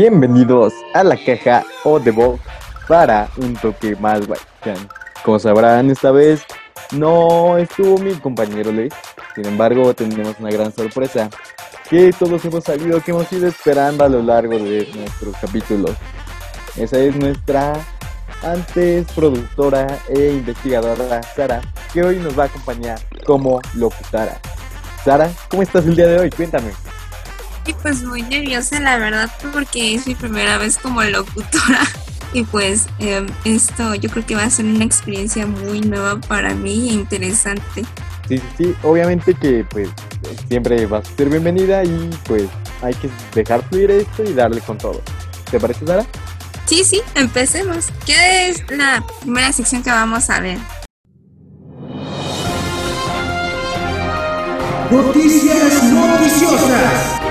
[0.00, 2.14] Bienvenidos a la caja o de
[2.86, 4.76] para un toque más bacán.
[5.24, 6.44] Como sabrán, esta vez
[6.92, 8.94] no estuvo mi compañero Luis.
[9.34, 11.28] Sin embargo, tenemos una gran sorpresa
[11.90, 15.96] que todos hemos sabido que hemos ido esperando a lo largo de nuestros capítulos.
[16.76, 17.72] Esa es nuestra
[18.44, 21.60] antes productora e investigadora Sara,
[21.92, 24.40] que hoy nos va a acompañar como locutora.
[25.04, 26.30] Sara, ¿cómo estás el día de hoy?
[26.30, 26.70] Cuéntame.
[27.68, 31.80] Y pues muy nerviosa, la verdad, porque es mi primera vez como locutora.
[32.34, 36.54] Y pues em, esto yo creo que va a ser una experiencia muy nueva para
[36.54, 37.86] mí e interesante.
[38.28, 39.88] Sí, sí, sí, obviamente que pues
[40.46, 42.44] siempre vas a ser bienvenida y pues
[42.82, 45.00] hay que dejar fluir esto y darle con todo.
[45.50, 46.04] ¿Te parece, Sara?
[46.66, 47.86] Sí, sí, empecemos.
[48.04, 50.58] ¿Qué es la primera sección que vamos a ver?
[54.90, 57.27] Noticias noticiosas.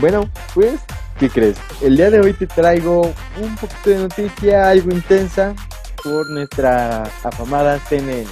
[0.00, 0.80] Bueno, pues,
[1.18, 1.56] ¿qué crees?
[1.80, 5.54] El día de hoy te traigo un poquito de noticia algo intensa
[6.02, 8.26] por nuestra afamada CNN.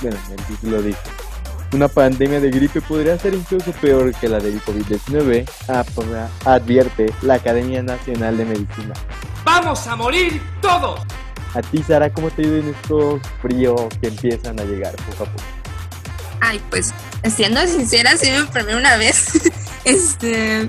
[0.00, 0.98] Bueno, el título dice,
[1.72, 7.34] una pandemia de gripe podría ser incluso peor que la del COVID-19, ap- advierte la
[7.34, 8.94] Academia Nacional de Medicina.
[9.44, 11.00] ¡Vamos a morir todos!
[11.54, 15.24] A ti, Sara, ¿cómo te ha ido en estos fríos que empiezan a llegar poco
[15.24, 15.44] a poco?
[16.40, 16.92] Ay, pues,
[17.34, 19.26] siendo sincera, sí me enfermé una vez.
[19.84, 20.68] este,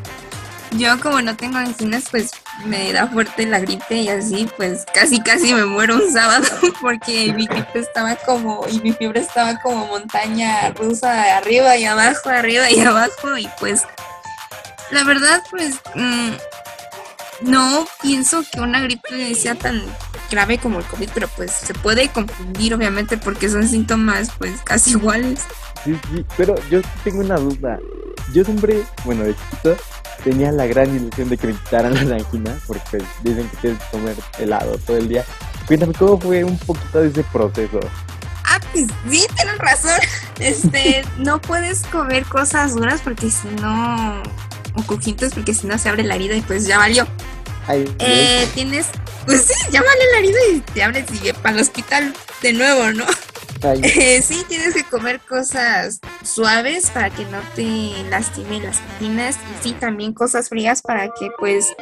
[0.71, 2.31] yo como no tengo anginas, pues
[2.65, 6.45] me da fuerte la gripe y así, pues casi casi me muero un sábado
[6.81, 12.29] porque mi gripe estaba como, y mi fiebre estaba como montaña rusa arriba y abajo,
[12.29, 13.83] arriba y abajo y pues,
[14.91, 16.31] la verdad, pues, mm,
[17.41, 19.83] no pienso que una gripe sea tan
[20.31, 24.91] grave como el COVID, pero pues se puede confundir obviamente porque son síntomas pues casi
[24.91, 25.41] iguales.
[25.85, 27.79] Sí, sí, pero yo tengo una duda.
[28.33, 29.77] Yo siempre, bueno, de chiquito,
[30.23, 33.79] tenía la gran ilusión de que me quitaran la angina, porque pues, dicen que tienes
[33.83, 35.23] que comer helado todo el día.
[35.67, 37.79] Cuéntame cómo fue un poquito de ese proceso.
[38.45, 39.99] Ah, pues sí, tienes razón.
[40.37, 44.21] Este, no puedes comer cosas duras porque si no,
[44.73, 47.07] o crujientes porque si no se abre la herida y pues ya valió.
[47.67, 48.87] Ay, Eh, tienes,
[49.25, 52.91] pues sí, ya vale la herida y te abres y para el hospital de nuevo,
[52.91, 53.05] ¿no?
[53.81, 59.63] Eh, sí, tienes que comer cosas suaves para que no te lastimen las anginas y
[59.63, 61.73] sí, también cosas frías para que pues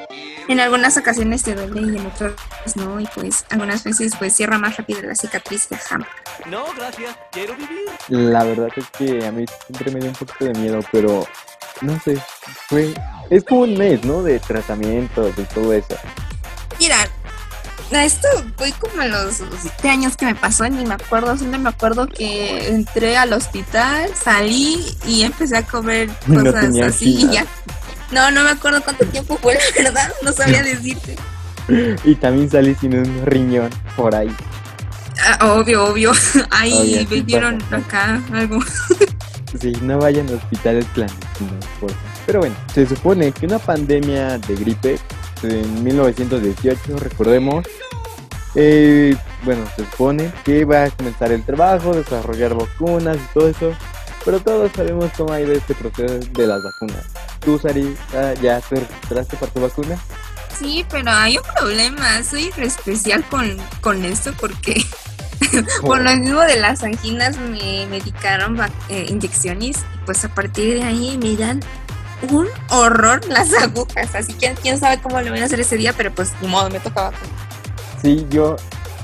[0.47, 2.34] en algunas ocasiones te duele y en otras
[2.75, 6.00] no y pues algunas veces pues cierra más rápido la cicatriz y ajá.
[6.50, 7.17] No, gracias.
[7.31, 7.90] Quiero vivir.
[8.09, 11.25] La verdad es que a mí siempre me dio un poquito de miedo, pero
[11.81, 12.17] no sé,
[12.67, 12.94] fue...
[13.29, 14.22] Es como un mes, ¿no?
[14.22, 15.95] De tratamiento, de todo eso.
[16.79, 17.07] Mira,
[17.99, 18.27] esto
[18.57, 22.07] voy como a los siete años que me pasó, ni me acuerdo, solo me acuerdo
[22.07, 27.45] que entré al hospital, salí y empecé a comer cosas así y ya.
[28.11, 31.15] No, no me acuerdo cuánto tiempo fue, la verdad, no sabía decirte.
[32.03, 34.33] Y también salí sin un riñón por ahí.
[35.25, 36.11] Ah, obvio, obvio.
[36.49, 38.59] Ahí sí vendieron acá algo.
[39.59, 42.13] Sí, no vayan a hospitales clandestinos, por favor.
[42.25, 44.99] Pero bueno, se supone que una pandemia de gripe
[45.43, 47.65] en 1918, recordemos,
[48.55, 53.73] eh, bueno, se supone que va a comenzar el trabajo, desarrollar vacunas y todo eso,
[54.23, 57.05] pero todos sabemos cómo ha ido este proceso de las vacunas.
[57.39, 57.95] ¿Tú, Sari,
[58.41, 59.99] ya te registraste para tu vacuna?
[60.57, 62.23] Sí, pero hay un problema.
[62.23, 64.81] Soy especial con, con esto porque
[65.81, 70.83] por lo mismo de las anginas me medicaron eh, inyecciones y pues a partir de
[70.83, 71.59] ahí me dan
[72.31, 74.16] un horror las agujas.
[74.16, 76.70] Así que quién sabe cómo lo voy a hacer ese día, pero pues ni modo,
[76.70, 77.11] me tocaba.
[78.02, 78.55] Sí, yo,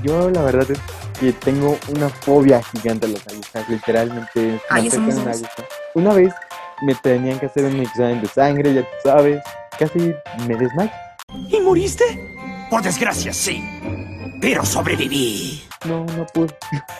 [0.04, 0.80] yo la verdad es
[1.20, 4.40] que tengo una fobia gigante a las agujas, literalmente.
[4.42, 5.66] me Ay, una aguja.
[5.94, 6.34] Una vez
[6.82, 9.44] me tenían que hacer un examen de sangre, ya tú sabes,
[9.78, 10.14] casi
[10.48, 10.92] me desmayo.
[11.50, 12.04] ¿Y moriste?
[12.70, 13.64] Por desgracia, sí.
[14.42, 15.69] Pero sobreviví.
[15.86, 16.56] No, no pude.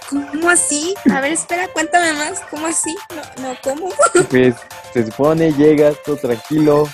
[0.10, 0.96] ¿Cómo así?
[1.12, 2.42] A ver, espera, cuéntame más.
[2.50, 2.96] ¿Cómo así?
[3.10, 3.90] No, no, ¿cómo?
[4.30, 4.56] Pues
[4.94, 6.88] se supone, llegas todo tranquilo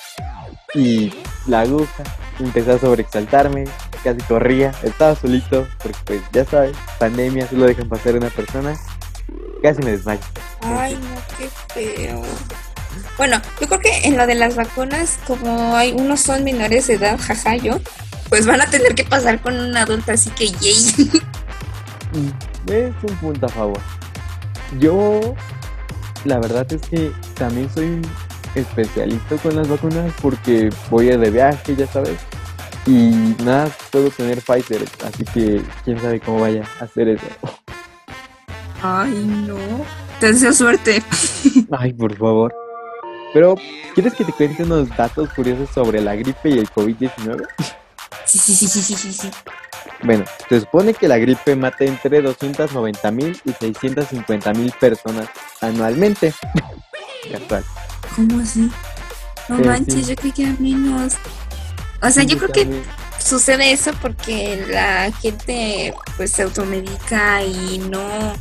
[0.74, 1.14] y
[1.48, 2.04] la aguja
[2.40, 3.66] empezó a sobreexaltarme,
[4.04, 8.78] casi corría, estaba solito, porque pues ya sabes, pandemia, solo dejan pasar una persona,
[9.62, 10.22] casi me desmayo.
[10.62, 12.22] Ay, no, qué feo.
[13.18, 16.96] Bueno, yo creo que en lo de las vacunas, como hay unos son menores de
[16.96, 17.80] edad, jaja, yo,
[18.30, 21.12] pues van a tener que pasar con un adulto, así que yay.
[22.16, 23.80] Mm, Es un punto a favor.
[24.80, 25.36] Yo,
[26.24, 28.02] la verdad es que también soy un
[28.56, 32.18] especialista con las vacunas porque voy de viaje, ya sabes.
[32.88, 37.26] Y nada, puedo tener Pfizer, así que quién sabe cómo vaya a hacer eso.
[38.82, 39.12] Ay,
[39.48, 39.58] no.
[40.20, 41.04] Te deseo suerte.
[41.72, 42.54] Ay, por favor.
[43.34, 43.56] Pero,
[43.94, 47.46] ¿quieres que te cuente unos datos curiosos sobre la gripe y el COVID-19?
[48.26, 49.32] Sí, sí, sí, sí, sí, sí, sí.
[50.06, 55.28] Bueno, se supone que la gripe mata entre 290 mil y 650 mil personas
[55.62, 56.34] anualmente.
[58.16, 58.70] ¿Cómo así?
[59.50, 60.12] No Eh, manches, sí.
[60.12, 61.14] yo creí que menos.
[62.02, 62.84] O sea, yo creo que
[63.20, 68.34] sucede eso porque la gente pues se automedica y no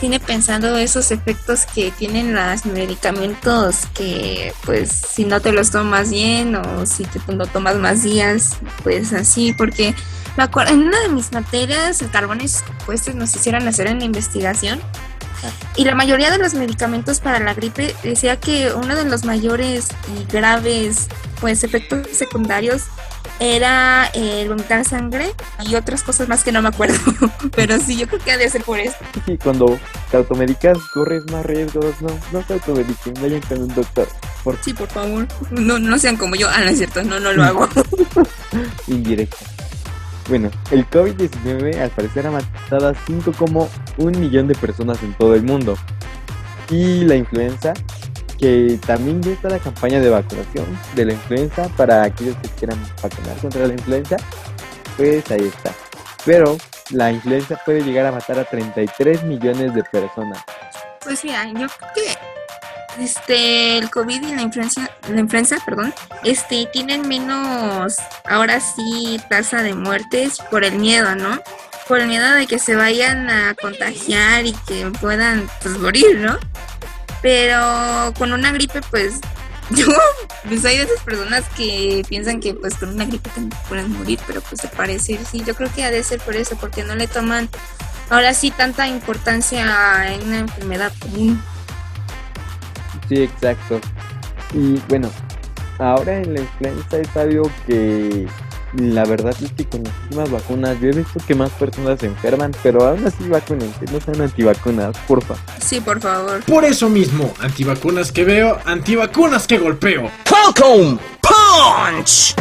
[0.00, 6.10] tiene pensando esos efectos que tienen los medicamentos que pues si no te los tomas
[6.10, 9.94] bien o si te lo tomas más días pues así porque
[10.38, 14.80] me acuerdo en una de mis materias el carbones compuestos nos hicieron hacer una investigación
[15.74, 19.88] y la mayoría de los medicamentos para la gripe decía que uno de los mayores
[20.16, 21.08] y graves
[21.40, 22.84] pues efectos secundarios
[23.40, 25.32] era el vomitar sangre
[25.66, 26.98] y otras cosas más que no me acuerdo.
[27.56, 28.96] Pero sí, yo creo que ha de ser por eso.
[29.26, 29.78] Sí, cuando
[30.10, 32.00] te automedicas corres más riesgos.
[32.00, 34.08] No, no se automediquen, vayan con un doctor.
[34.42, 35.28] Por Sí, por favor.
[35.50, 36.48] No, no sean como yo.
[36.48, 37.68] Ah, no es cierto, no, no lo hago.
[38.88, 39.36] indirecta.
[40.28, 45.42] Bueno, el COVID-19 al parecer ha matado a 5,1 millón de personas en todo el
[45.42, 45.76] mundo.
[46.68, 47.72] Y la influenza,
[48.38, 52.78] que también ya está la campaña de vacunación de la influenza para aquellos que quieran
[53.02, 54.16] vacunar contra la influenza,
[54.98, 55.72] pues ahí está.
[56.26, 56.58] Pero
[56.90, 60.44] la influenza puede llegar a matar a 33 millones de personas.
[61.02, 62.27] Pues mira, yo creo que
[62.98, 67.96] este el COVID y la influenza, la influenza, perdón, este tienen menos
[68.28, 71.40] ahora sí tasa de muertes por el miedo, ¿no?
[71.86, 76.38] Por el miedo de que se vayan a contagiar y que puedan pues morir, ¿no?
[77.22, 79.20] Pero con una gripe pues
[79.70, 79.86] yo
[80.46, 83.30] pues soy de esas personas que piensan que pues con una gripe
[83.68, 86.56] pueden morir, pero pues te parece, sí, yo creo que ha de ser por eso,
[86.56, 87.48] porque no le toman
[88.10, 91.42] ahora sí tanta importancia en una enfermedad común.
[93.08, 93.80] Sí, exacto.
[94.54, 95.10] Y bueno,
[95.78, 98.26] ahora en la influenza es algo que
[98.74, 102.06] la verdad es que con las últimas vacunas yo he visto que más personas se
[102.06, 105.36] enferman, pero aún así vacúnense, no sean antivacunas, porfa.
[105.58, 106.42] Sí, por favor.
[106.44, 110.10] Por eso mismo, antivacunas que veo, antivacunas que golpeo.
[110.24, 112.34] Falcon Punch.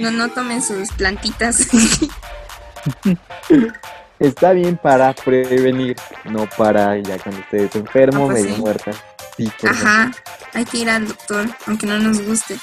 [0.00, 1.68] No, no tomen sus plantitas.
[4.18, 8.60] Está bien para prevenir, no para ya cuando estés enfermo, Ah, pues medio sí.
[8.60, 8.90] muerta.
[9.36, 9.52] Sí.
[9.68, 10.12] Ajá.
[10.52, 12.56] Hay que ir al doctor, aunque no nos guste.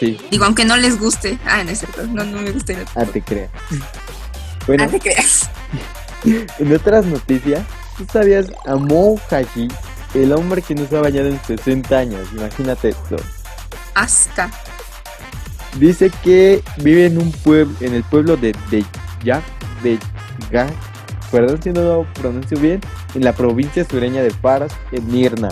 [0.00, 1.38] Sí, Digo, aunque no les guste.
[1.46, 2.06] Ah, no es cierto.
[2.06, 3.50] No, no me gusta ah, te creas.
[4.66, 5.50] Bueno, Ah, te creas.
[6.58, 7.62] en otras noticias,
[7.98, 9.68] ¿tú sabías a Mo Haji,
[10.14, 12.28] el hombre que no se ha bañado en 60 años?
[12.32, 13.16] Imagínate esto.
[13.94, 14.50] Asca.
[15.78, 18.84] Dice que vive en un pueblo, en el pueblo de de
[19.24, 19.42] Ga,
[21.30, 22.80] perdón si no lo pronuncio bien,
[23.14, 25.48] en la provincia sureña de Fars, en Mirna.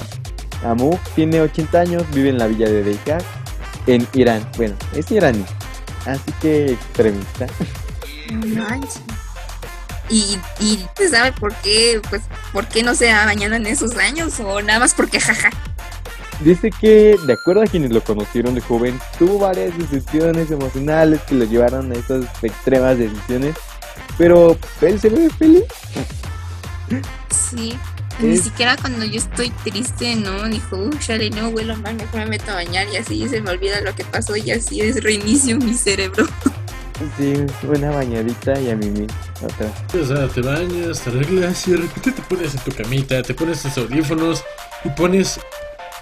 [0.65, 3.23] Amu tiene 80 años, vive en la villa de Deyak,
[3.87, 4.47] en Irán.
[4.57, 5.45] Bueno, es iraní,
[6.07, 7.47] así que extremista.
[8.31, 8.67] No.
[10.11, 12.01] Y, y ¿se sabe por qué?
[12.11, 12.23] Pues,
[12.53, 14.39] ¿por qué no se ha bañado en esos años?
[14.41, 15.51] O nada más porque jaja.
[16.41, 21.35] Dice que, de acuerdo a quienes lo conocieron de joven, tuvo varias decisiones emocionales que
[21.35, 23.55] lo llevaron a estas extremas decisiones,
[24.19, 25.65] pero él se ve feliz.
[27.31, 27.79] Sí.
[28.21, 30.45] Ni siquiera cuando yo estoy triste, ¿no?
[30.45, 33.51] Dijo, uy, chale, no huelo mal, mejor me meto a bañar y así se me
[33.51, 36.27] olvida lo que pasó y así es reinicio mi cerebro.
[37.17, 37.33] Sí,
[37.67, 39.07] una bañadita y a mí
[39.41, 39.73] otra.
[39.99, 43.33] O sea, te bañas, te arreglas y de repente te pones en tu camita, te
[43.33, 44.45] pones tus audífonos
[44.85, 45.41] y pones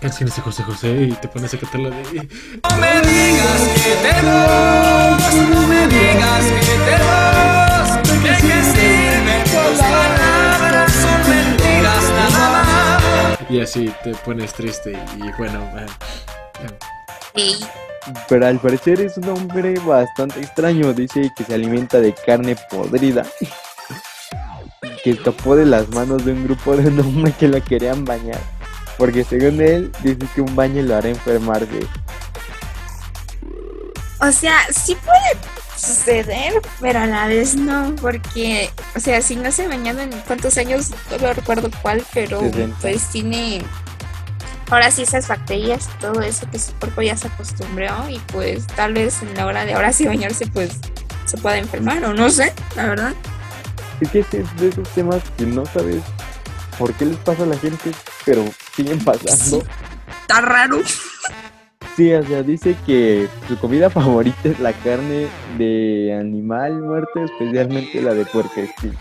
[0.01, 2.03] canciones de José José y te pones a cantar la de...
[2.03, 7.68] No me digas que te vas, no me digas que te vas.
[8.23, 10.93] ¿De qué sirven tus palabras?
[10.93, 13.51] Son mentiras nada más.
[13.51, 15.61] Y así te pones triste y bueno...
[15.75, 15.87] ah,
[16.55, 16.89] ah.
[17.35, 17.57] Ey,
[18.29, 20.93] Pero al parecer es un hombre bastante extraño.
[20.93, 23.25] Dice que se alimenta de carne podrida.
[25.05, 28.41] Que escapó de las manos de un grupo de un hombre que lo querían bañar.
[28.97, 31.87] Porque según él, dice que un baño lo hará enfermarse.
[34.21, 39.51] O sea, sí puede suceder, pero a la vez no, porque, o sea, si no
[39.53, 42.77] se ha bañado en cuántos años, no me recuerdo cuál, pero 60.
[42.81, 43.63] pues tiene
[44.71, 48.67] ahora sí esas bacterias y todo eso que su cuerpo ya se acostumbró y pues
[48.67, 50.73] tal vez en la hora de ahora sí bañarse pues
[51.25, 53.15] se pueda enfermar o no sé, la verdad.
[54.01, 56.03] Es que es de esos temas que no sabes
[56.79, 57.91] por qué les pasa a la gente,
[58.25, 58.45] pero
[58.75, 59.65] siguen pasando.
[60.23, 60.81] Está raro.
[61.99, 65.27] Sí, o sea, dice que su comida favorita es la carne
[65.59, 68.97] de animal muerto, especialmente la de puercoespín.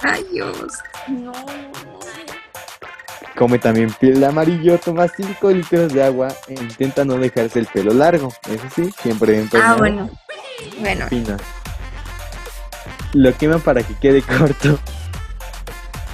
[0.00, 0.78] Ay, Dios.
[1.08, 1.32] No.
[3.36, 7.66] Come también piel de amarillo, toma 5 litros de agua e intenta no dejarse el
[7.66, 8.32] pelo largo.
[8.48, 10.08] Eso sí, siempre en Ah, bueno.
[10.78, 11.36] Bueno, Fina.
[13.12, 14.78] Lo quema para que quede corto.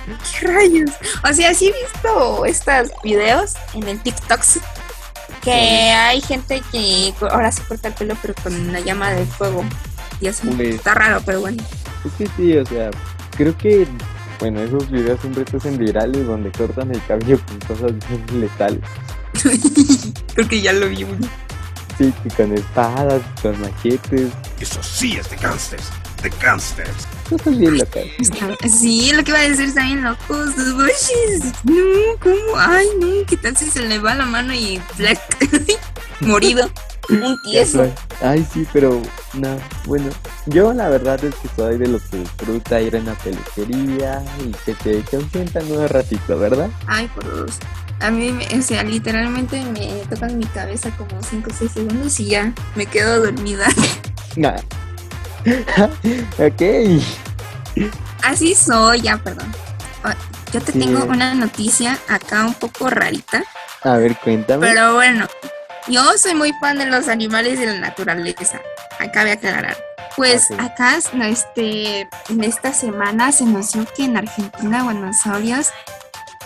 [0.06, 0.90] ¿qué rayos?
[1.28, 4.42] O sea, sí he visto estos videos en el TikTok
[5.52, 9.64] que hay gente que ahora se corta el pelo pero con la llama del fuego.
[10.20, 10.46] Y así.
[10.48, 11.62] Pues- Está raro, pero bueno.
[12.04, 12.90] Es que sí, o sea,
[13.36, 13.86] creo que,
[14.40, 18.80] bueno, esos videos siempre se hacen virales donde cortan el cabello con cosas bien letales.
[20.34, 21.28] Creo que ya lo vi uno.
[21.98, 25.90] Sí, que con espadas, con machetes, Eso sí es de gangsters.
[26.22, 27.06] De gangsters.
[27.46, 27.78] Bien
[28.70, 30.56] Sí, lo que iba a decir está bien locos.
[30.56, 31.74] No,
[32.20, 32.56] ¿cómo?
[32.56, 35.20] Ay, no, ¿qué tal si se le va la mano y black?
[36.20, 36.70] Morido.
[37.08, 37.88] Un tieso.
[38.20, 39.00] Ay, sí, pero
[39.34, 39.56] no,
[39.86, 40.08] bueno,
[40.46, 44.50] yo la verdad es que soy de los que disfruta ir a una peluquería y
[44.64, 46.68] que te consientan un ratito, ¿verdad?
[46.86, 47.58] Ay, por dos.
[48.00, 52.26] A mí, o sea, literalmente me tocan mi cabeza como 5 o 6 segundos y
[52.26, 53.66] ya me quedo dormida.
[54.36, 54.56] Nah.
[56.38, 57.02] Ok.
[58.22, 59.52] Así soy, ya, perdón.
[60.04, 60.14] Ah,
[60.52, 60.78] Yo te Sí.
[60.78, 63.42] tengo una noticia acá un poco rarita,
[63.82, 64.64] A ver, cuéntame.
[64.66, 65.26] pero bueno,
[65.88, 68.60] yo soy muy fan de los animales y de la naturaleza.
[69.00, 69.76] Acá voy a aclarar.
[70.16, 75.70] Pues acá, este, en esta semana se anunció que en Argentina, Buenos Aires,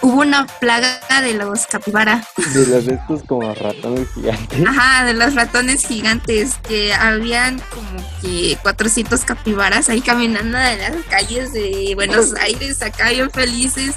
[0.02, 2.24] hubo una plaga de los capibara.
[2.36, 4.66] De los estos como ratones gigantes.
[4.66, 11.04] Ajá, de los ratones gigantes, que habían como que 400 capibaras ahí caminando en las
[11.08, 13.94] calles de Buenos Aires, acá bien felices.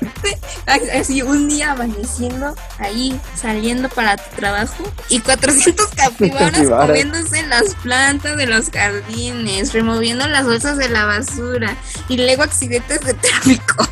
[0.94, 6.86] Así un día amaneciendo ahí, saliendo para tu trabajo, y 400 capibaras Capibaras.
[6.86, 11.76] comiéndose las plantas de los jardines, removiendo las bolsas de la basura,
[12.08, 13.88] y luego accidentes de tráfico.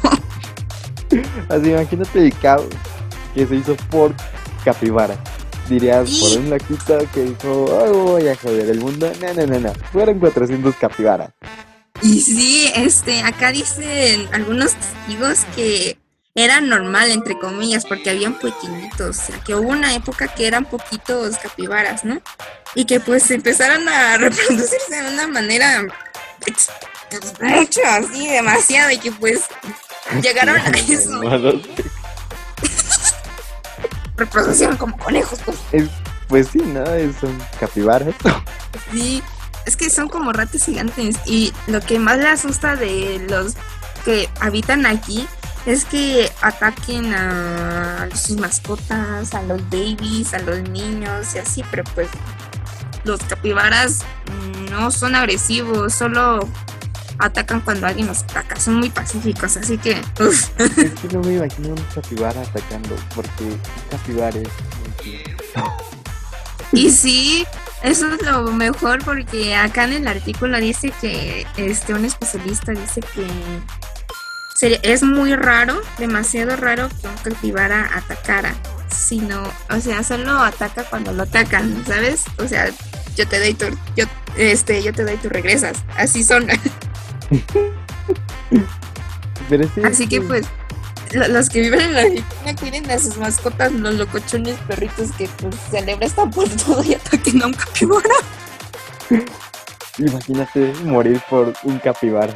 [1.48, 2.66] Así, imagínate el caos
[3.34, 4.14] que se hizo por
[4.64, 5.16] capibara.
[5.68, 9.10] Dirías, por un loquito que dijo, "Oh, voy a joder el mundo.
[9.20, 9.72] No, no, no, no.
[9.92, 11.30] Fueron 400 capibaras.
[12.02, 15.98] Y sí, este, acá dicen algunos testigos que
[16.36, 20.66] era normal, entre comillas, porque habían pequeñitos, o sea, que hubo una época que eran
[20.66, 22.20] poquitos capibaras, ¿no?
[22.74, 25.82] Y que pues empezaron a reproducirse de una manera
[26.46, 26.68] ex-
[27.40, 29.40] mucho, así, demasiado, y que pues
[30.22, 31.20] llegaron a eso,
[34.16, 35.58] reproducción como conejos, pues
[36.28, 36.84] Pues sí, ¿no?
[37.20, 38.14] Son capibaras.
[38.90, 39.22] Sí,
[39.66, 43.54] es que son como ratas gigantes y lo que más le asusta de los
[44.04, 45.26] que habitan aquí
[45.66, 51.82] es que ataquen a sus mascotas, a los babies, a los niños y así, pero
[51.94, 52.08] pues
[53.04, 54.00] los capibaras
[54.70, 56.48] no son agresivos, solo
[57.18, 61.34] atacan cuando alguien los ataca, son muy pacíficos, así que uf, es que no me
[61.34, 62.96] imagino un capibara atacando.
[63.14, 64.48] Porque un capibara es
[65.12, 65.22] muy.
[66.72, 67.46] Y sí,
[67.82, 73.00] eso es lo mejor porque acá en el artículo dice que este un especialista dice
[73.14, 73.26] que
[74.82, 78.54] es muy raro, demasiado raro que un capibara atacara,
[78.88, 82.24] sino, o sea, solo ataca cuando lo atacan, ¿sabes?
[82.38, 82.70] O sea,
[83.16, 84.06] yo te doy tu yo
[84.36, 86.46] este yo te doy tu regresas, así son.
[89.48, 90.22] Pero sí, Así que sí.
[90.26, 90.46] pues
[91.12, 95.28] lo- los que viven en la Argentina cuiden a sus mascotas, los locochones perritos que
[95.40, 98.14] pues celebra esta por todo y ataquen a un capibara.
[99.98, 102.32] Imagínate morir por un capibara.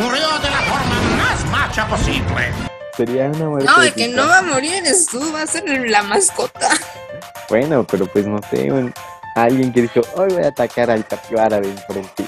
[0.00, 2.48] Murió de la forma más macha posible.
[2.96, 3.70] Sería una muerte.
[3.70, 6.70] No, el que no va a morir eres tú, va a ser la mascota.
[7.48, 8.92] Bueno, pero pues no sé, un-
[9.36, 12.24] alguien que dijo, hoy voy a atacar al capibara de enfrente.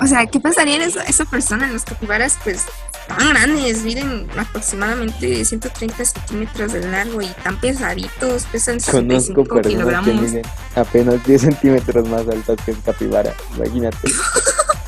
[0.00, 1.66] O sea, ¿qué pasaría en esa, esa persona?
[1.68, 2.64] Los capibaras, pues,
[3.06, 9.62] tan grandes, miden aproximadamente 130 centímetros de largo y tan pesaditos, pesan Conozco 65 personas
[9.66, 10.20] que kilogramos.
[10.22, 10.42] miden
[10.74, 13.34] apenas 10 centímetros más altas que un capibara.
[13.56, 13.98] Imagínate.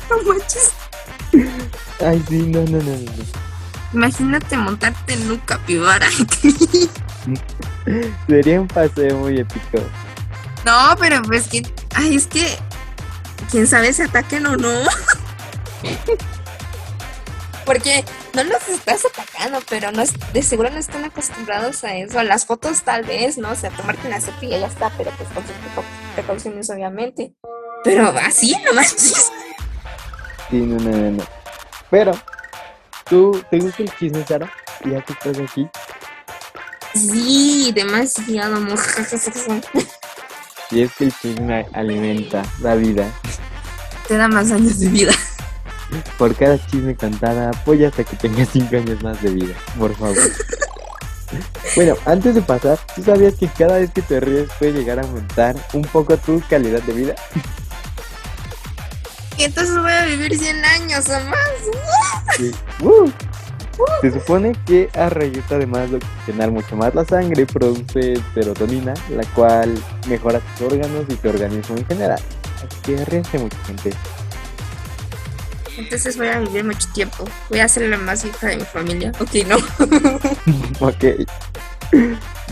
[0.09, 0.71] No manches.
[1.99, 2.97] Ay, sí, no, no, no, no.
[2.97, 3.23] no.
[3.93, 6.07] Imagínate montarte en un capibara.
[8.27, 9.79] Sería un paseo muy épico.
[10.65, 11.61] No, pero pues que.
[11.93, 12.57] Ay, es que.
[13.51, 14.71] Quién sabe si ataquen o no.
[17.65, 18.03] Porque
[18.33, 22.17] no los estás atacando, pero no es, de seguro no están acostumbrados a eso.
[22.17, 23.51] A las fotos tal vez, ¿no?
[23.51, 25.43] O sea, tomarte una selfie y ya está, pero pues con
[26.15, 27.33] precauciones obviamente.
[27.83, 29.31] Pero así no manches.
[30.49, 31.23] Sí, no, no, no.
[31.89, 32.13] Pero,
[33.09, 34.51] ¿tú te gusta el chisme, Sara?
[34.85, 35.69] Ya que estás aquí.
[36.93, 39.29] Sí, demasiado mojajas.
[40.71, 43.09] Y es que el chisme alimenta la vida.
[44.07, 45.13] Te da más años de vida.
[46.17, 50.17] Por cada chisme cantada, apoya hasta que tengas 5 años más de vida, por favor.
[51.75, 55.03] Bueno, antes de pasar, ¿tú sabías que cada vez que te ríes puede llegar a
[55.03, 57.15] aumentar un poco tu calidad de vida?
[59.37, 61.39] Entonces voy a vivir 100 años o más.
[62.37, 62.51] Sí.
[62.81, 63.09] ¡Uh!
[64.01, 69.77] Se supone que a además de oxigenar mucho más la sangre, produce serotonina, la cual
[70.07, 72.19] mejora tus órganos y tu organismo en general.
[72.55, 73.91] Así que ríense mucha gente.
[75.77, 77.23] Entonces voy a vivir mucho tiempo.
[77.49, 79.11] Voy a ser la más hija de mi familia.
[79.19, 79.57] Ok, no.
[80.87, 81.05] Ok.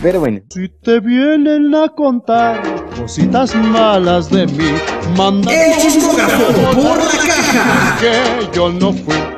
[0.02, 2.62] Pero bueno, Si te vienen a contar
[2.96, 4.70] cositas malas de mí,
[5.16, 7.98] manda El chismógrafo por la caja.
[8.00, 9.35] que yo no fui.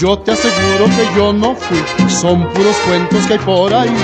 [0.00, 3.94] Yo te aseguro que yo no fui, son puros cuentos que hay por ahí.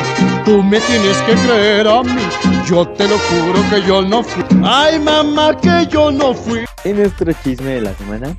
[0.44, 2.22] Tú me tienes que creer a mí,
[2.68, 4.44] yo te lo juro que yo no fui.
[4.64, 6.64] Ay mamá que yo no fui.
[6.84, 8.34] en nuestro chisme de la semana,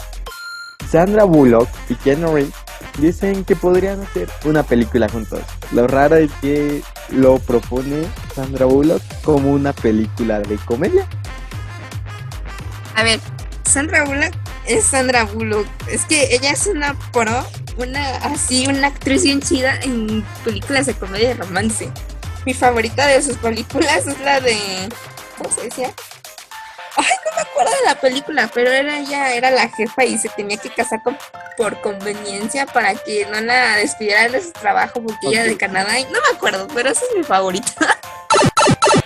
[0.89, 2.53] Sandra Bullock y Keanu Reeves
[2.99, 5.41] dicen que podrían hacer una película juntos.
[5.73, 11.05] Lo raro es que lo propone Sandra Bullock como una película de comedia.
[12.95, 13.19] A ver,
[13.71, 14.33] Sandra Bullock
[14.67, 15.67] es Sandra Bullock.
[15.87, 17.45] Es que ella es una pro,
[17.77, 21.89] una así, una actriz bien chida en películas de comedia y romance.
[22.45, 24.57] Mi favorita de sus películas es la de.
[25.37, 25.91] ¿Cómo se decía?
[26.97, 30.27] Ay, no me acuerdo de la película, pero era ella, era la jefa y se
[30.29, 31.17] tenía que casar con-
[31.55, 35.55] por conveniencia para que no la despidieran de su trabajo porque ella de.
[35.57, 35.97] Canadá.
[35.99, 37.99] Y no me acuerdo, pero esa es mi favorita.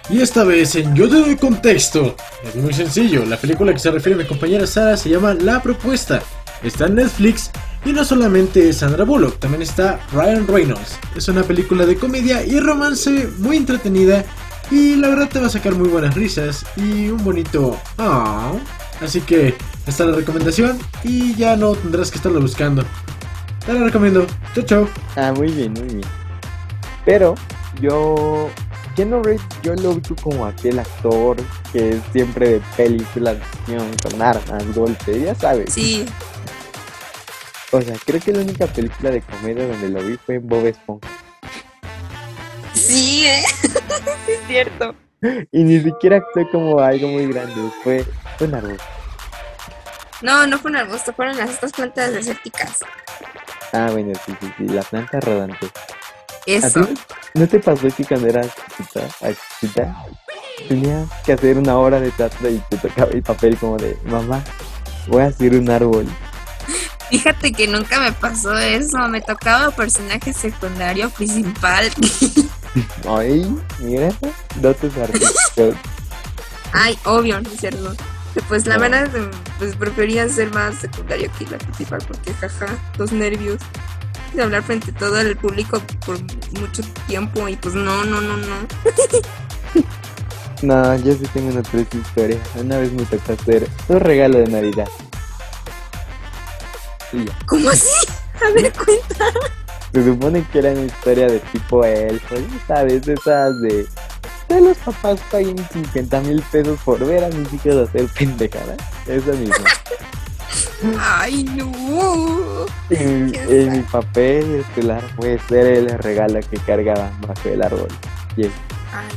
[0.10, 2.15] Y esta vez en Yo te doy contexto.
[2.44, 5.62] Es muy sencillo, la película que se refiere a mi compañera Sara se llama La
[5.62, 6.22] Propuesta.
[6.63, 7.52] Está en Netflix
[7.86, 10.98] y no solamente es Sandra Bullock, también está Ryan Reynolds.
[11.15, 14.24] Es una película de comedia y romance muy entretenida
[14.72, 18.52] y la verdad te va a sacar muy buenas risas y un bonito "Ah".
[19.02, 19.54] Así que
[19.86, 22.84] está la recomendación y ya no tendrás que estarlo buscando.
[23.65, 24.26] Te la recomiendo.
[24.54, 24.89] Chao, chao.
[25.15, 26.02] Ah, muy bien, muy bien.
[27.06, 27.36] Pero
[27.82, 28.50] yo,
[28.96, 31.36] Yo lo ubico como aquel actor
[31.74, 35.74] que es siempre de películas de acción con armas, golpes, ya sabes.
[35.74, 36.06] Sí,
[37.72, 40.66] O sea, creo que la única película de comedia donde lo vi fue en Bob
[40.66, 41.10] Esponja.
[42.74, 43.44] sí, ¿eh?
[44.26, 44.96] Sí es cierto.
[45.52, 47.54] Y ni siquiera actué como algo muy grande,
[47.84, 48.06] fue
[48.40, 48.78] un árbol.
[50.22, 52.80] No, no fue un arbusto, fueron las estas plantas desérticas.
[53.74, 55.68] Ah, bueno, sí, sí, sí, la planta rodante.
[56.48, 56.82] ¿A Eso.
[56.86, 56.94] ti
[57.34, 59.08] no te pasó que cuando eras chiquita,
[59.60, 59.96] chiquita,
[60.68, 64.44] tenías que hacer una hora de teatro y te tocaba el papel como de, mamá,
[65.08, 66.08] voy a hacer un árbol?
[67.10, 68.98] Fíjate que nunca me pasó eso.
[69.10, 71.92] Me tocaba personaje secundario principal.
[73.08, 74.10] Ay, mira,
[74.56, 75.76] dotes artísticos.
[76.74, 77.94] Ay, obvio, ¿no es cierto?
[78.50, 78.82] Pues la No.
[78.82, 79.10] verdad,
[79.60, 82.66] pues prefería ser más secundario que la principal porque jaja,
[82.98, 83.60] los nervios
[84.36, 86.17] de hablar frente a todo el público por
[86.60, 88.67] mucho tiempo y pues no, no, no, no.
[90.62, 92.39] No, yo sí tengo una triste historia.
[92.56, 94.88] Una vez me tocó hacer un regalo de Navidad.
[97.45, 98.08] ¿Cómo así?
[98.45, 99.32] A ver, cuenta.
[99.93, 103.86] Se supone que era una historia de tipo elfo, ya sabes, esas de...
[104.50, 108.78] De los papás paguen 50 mil pesos por ver a mis hijos hacer pendejadas.
[109.08, 109.56] Eso mismo.
[111.00, 112.65] Ay, no.
[112.89, 117.88] Y en mi papel estelar fue ser el regalo que cargaba bajo el árbol.
[118.38, 118.52] Y, Ay,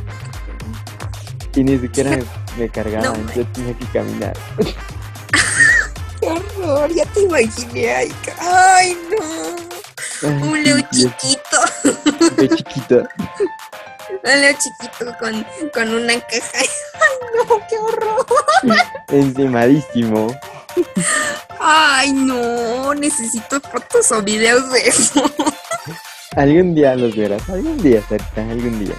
[0.06, 0.12] no,
[1.54, 2.24] y ni siquiera me,
[2.58, 4.36] me cargaban, No, yo tenía que caminar.
[6.20, 8.08] Qué horror, ya te imaginé.
[8.40, 10.28] Ay, no.
[10.48, 11.58] Un Leo Y chiquito.
[12.36, 12.96] de chiquito.
[14.24, 16.50] Un Leo chiquito con, con una caja.
[16.54, 16.68] Ay,
[17.36, 18.26] no, qué horror.
[19.08, 20.34] Encimadísimo.
[21.60, 22.94] Ay, no.
[22.94, 25.22] Necesito fotos o videos de eso.
[26.36, 28.94] Algún día los verás, algún día, Sarita, algún día.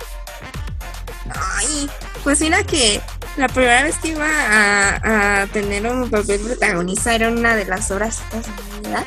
[1.29, 1.89] Ay,
[2.23, 2.99] pues mira que
[3.37, 7.91] la primera vez que iba a, a tener un papel protagonista era una de las
[7.91, 9.05] obras de Navidad.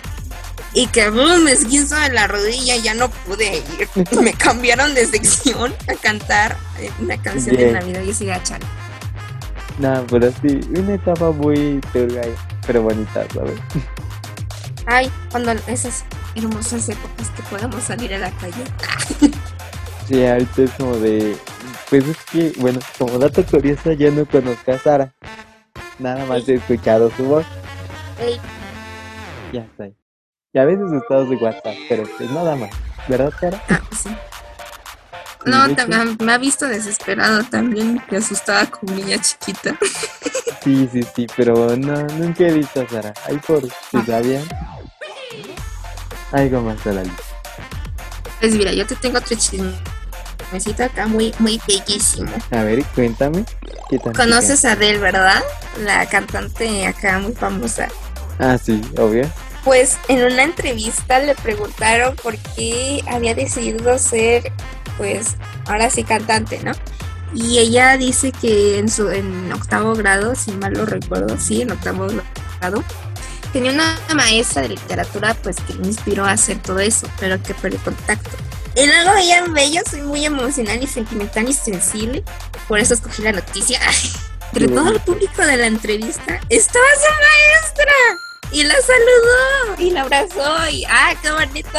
[0.75, 3.88] Y que boom, me esguinzo de la rodilla y ya no pude ir.
[4.22, 7.72] Me cambiaron de sección a cantar eh, una canción de.
[7.72, 8.64] Navidad y así chale.
[9.79, 12.22] No, pero sí, una etapa muy turga,
[12.66, 13.59] pero bonita, ¿sabes?
[14.87, 18.64] Ay, cuando esas hermosas épocas que podamos salir a la calle.
[20.09, 21.37] Sí, ahorita es como de.
[21.88, 25.14] Pues es que, bueno, como dato curioso, yo no conozco a Sara.
[25.98, 27.46] Nada más he escuchado su voz,
[29.53, 29.85] ya está.
[29.85, 29.96] ahí.
[30.55, 32.70] Y a veces estados de WhatsApp, pero pues nada más.
[33.09, 33.62] ¿Verdad, Sara?
[33.68, 34.11] ah, pues sí.
[35.44, 39.76] Y No, de ta- hecho- me ha visto desesperado también, me asustaba como niña chiquita.
[40.62, 43.12] Sí, sí, sí, pero no, nunca he visto a Sara.
[43.26, 44.44] Ahí por si sabían.
[46.33, 47.22] Algo más a la lista.
[48.40, 52.31] Pues mira, yo te tengo otro chismecito acá muy, muy bellísimo.
[52.50, 53.44] A ver, cuéntame.
[53.90, 55.42] ¿Qué tan Conoces a Adele, ¿verdad?
[55.85, 57.88] La cantante acá muy famosa.
[58.38, 59.31] Ah, sí, obvio.
[59.64, 64.50] Pues en una entrevista le preguntaron por qué había decidido ser,
[65.03, 65.35] pues,
[65.67, 66.71] ahora sí cantante, ¿no?
[67.35, 71.73] Y ella dice que en su en octavo grado, si mal lo recuerdo, sí, en
[71.73, 72.07] octavo
[72.61, 72.85] grado,
[73.53, 77.53] tenía una maestra de literatura, pues, que le inspiró a hacer todo eso, pero que
[77.53, 78.31] perdió contacto.
[78.77, 82.23] Y luego ella bello, soy muy emocional y sentimental y sensible,
[82.69, 83.81] por eso escogí la noticia.
[84.53, 87.11] Entre todo el público de la entrevista estaba su
[87.65, 87.93] maestra
[88.53, 91.79] y la saludó y la abrazó y ¡ah, qué bonito!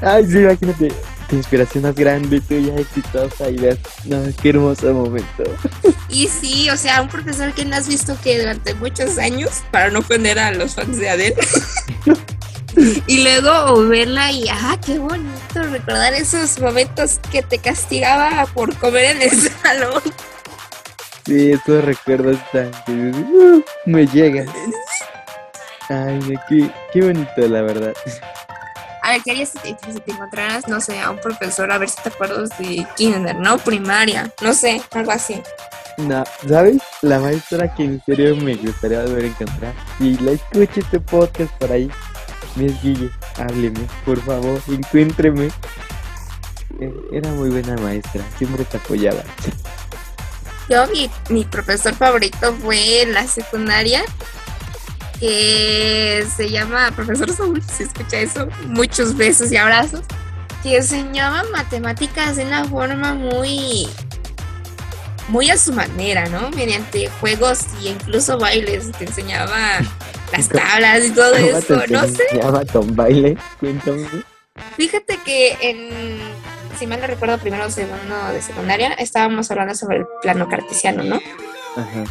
[0.00, 0.94] Ay, sí, imagínate.
[1.30, 3.78] Tu inspiración más grande, tú ya exitosa y ves.
[4.04, 5.44] No, qué hermoso momento.
[6.08, 9.90] Y sí, o sea, un profesor que no has visto que durante muchos años, para
[9.90, 11.36] no ofender a los fans de Adele,
[13.06, 15.62] y luego verla y ¡ah, qué bonito!
[15.70, 19.30] Recordar esos momentos que te castigaba por comer en el
[19.62, 20.02] salón.
[21.26, 22.72] Sí, esos recuerdos tan.
[22.88, 24.48] uh, me llegan.
[25.88, 27.94] Ay, qué, qué bonito, la verdad.
[29.10, 31.78] A ver, ¿qué harías si te, si te encontraras, no sé, a un profesor, a
[31.78, 33.58] ver si te acuerdas de kinder, ¿no?
[33.58, 35.42] Primaria, no sé, algo así.
[35.96, 36.80] No, ¿sabes?
[37.02, 39.74] La maestra que en serio me gustaría volver a encontrar.
[39.98, 41.90] Y la escucho este podcast por ahí.
[42.54, 45.50] Miss Guille, hábleme, por favor, encuéntreme.
[46.78, 49.24] Eh, Era muy buena maestra, siempre te apoyaba.
[50.68, 54.04] Yo, mi, mi profesor favorito fue en la secundaria,
[55.20, 60.00] que se llama Profesor Saúl, si escucha eso, muchos besos y abrazos,
[60.62, 63.86] que enseñaba matemáticas de una forma muy,
[65.28, 66.50] muy a su manera, ¿no?
[66.50, 69.80] Mediante juegos y incluso bailes, te enseñaba
[70.32, 72.72] las tablas y todo ¿Cómo eso, no sé.
[72.72, 73.36] con baile?
[73.60, 74.06] Cuéntame.
[74.76, 76.18] Fíjate que en,
[76.78, 81.02] si mal no recuerdo, primero o segundo de secundaria, estábamos hablando sobre el plano cartesiano,
[81.02, 81.20] ¿no?
[81.76, 82.04] Ajá.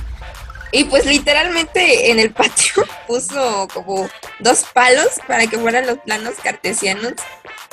[0.72, 6.36] Y pues literalmente en el patio puso como dos palos para que fueran los planos
[6.44, 7.14] cartesianos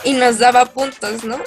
[0.04, 1.38] y nos daba puntos, ¿no?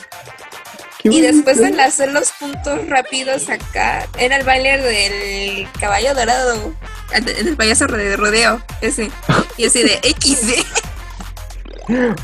[1.03, 1.81] Y después de bonito.
[1.83, 6.73] hacer los puntos rápidos acá, era el baile del caballo dorado,
[7.13, 9.09] el payaso de rodeo, ese.
[9.55, 10.65] Y así de XD.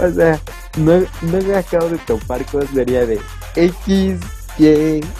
[0.01, 0.39] O sea,
[0.77, 3.19] no, no me acabo de topar cómo sería de
[3.55, 4.19] X,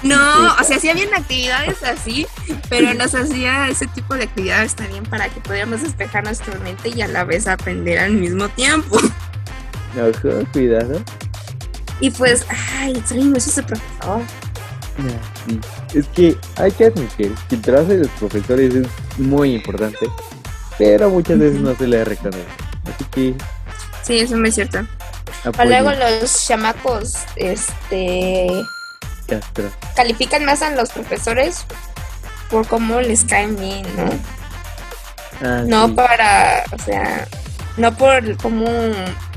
[0.04, 2.26] No, o sea, sí habían actividades así,
[2.70, 7.02] pero nos hacía ese tipo de actividades también para que pudiéramos despejar nuestra mente y
[7.02, 8.98] a la vez aprender al mismo tiempo.
[8.98, 11.02] Ojo, cuidado.
[12.00, 12.46] Y pues,
[12.78, 14.22] ay, extraño mucho ese profesor.
[15.48, 15.60] Sí.
[15.94, 20.08] Es que hay que admitir que el trabajo de los profesores es muy importante,
[20.78, 22.44] pero muchas veces no se le reconoce.
[22.86, 23.36] Así que
[24.06, 24.80] Sí, eso me es cierto.
[25.44, 28.48] Apoyen luego los chamacos, este,
[29.96, 31.66] Califican más a los profesores
[32.50, 34.10] por cómo les caen bien, ¿no?
[35.42, 35.94] Ah, No sí.
[35.94, 37.28] para, o sea,
[37.78, 38.66] no por cómo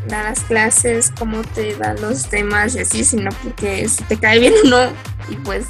[0.07, 4.39] dan las clases, cómo te dan los temas y así, sino porque si te cae
[4.39, 4.93] bien o no.
[5.29, 5.67] Y pues,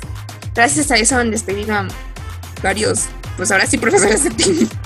[0.54, 1.86] gracias a eso han despedido a
[2.62, 4.76] varios, pues ahora sí, profesores de técnica.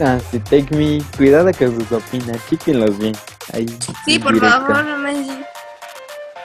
[0.00, 1.02] Ah, sí, take me.
[1.16, 3.16] Cuidado con sus opinas, chíquenlos bien.
[3.52, 3.66] Ahí.
[4.04, 4.58] Sí, por directo.
[4.66, 5.12] favor, no me...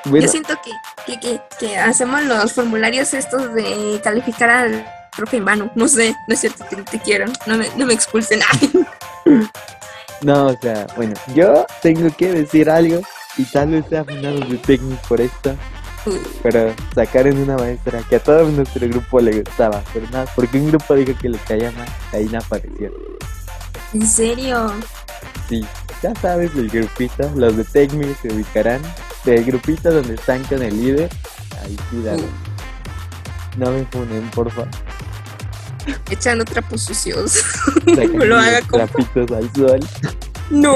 [0.05, 0.71] Bueno, Yo siento que,
[1.05, 4.85] que, que, que hacemos los formularios estos de calificar al
[5.15, 5.71] profe en vano.
[5.75, 7.25] No sé, no es cierto, te, te quiero.
[7.45, 8.39] No me, no me expulsen.
[10.21, 13.01] no, o sea, bueno, yo tengo que decir algo
[13.37, 15.55] y tal vez sea fundado de técnico por esto,
[16.43, 20.67] pero sacaron una maestra que a todo nuestro grupo le gustaba, pero nada, porque un
[20.69, 22.91] grupo dijo que le caía mal, ahí no apareció.
[23.93, 24.73] ¿En serio?
[25.47, 25.65] Sí,
[26.01, 28.81] ya sabes el grupito, los de Tecmi se ubicarán,
[29.25, 31.09] del grupito donde están con el líder,
[31.63, 32.23] ahí cuidado.
[33.57, 34.69] No me funen, por favor.
[36.09, 37.43] Echando trapos sucios.
[37.85, 38.87] No lo haga, compa.
[38.87, 39.79] trapitos al sol.
[40.49, 40.75] No,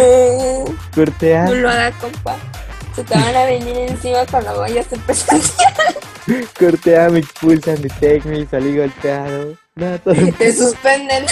[0.93, 2.37] Cortea, no lo haga, compa.
[2.95, 5.39] Se te van a venir encima cuando vayas a empezar.
[6.57, 9.55] cortea, me expulsan de Tecmi, salí golpeado.
[9.75, 11.25] No, todo Te suspenden.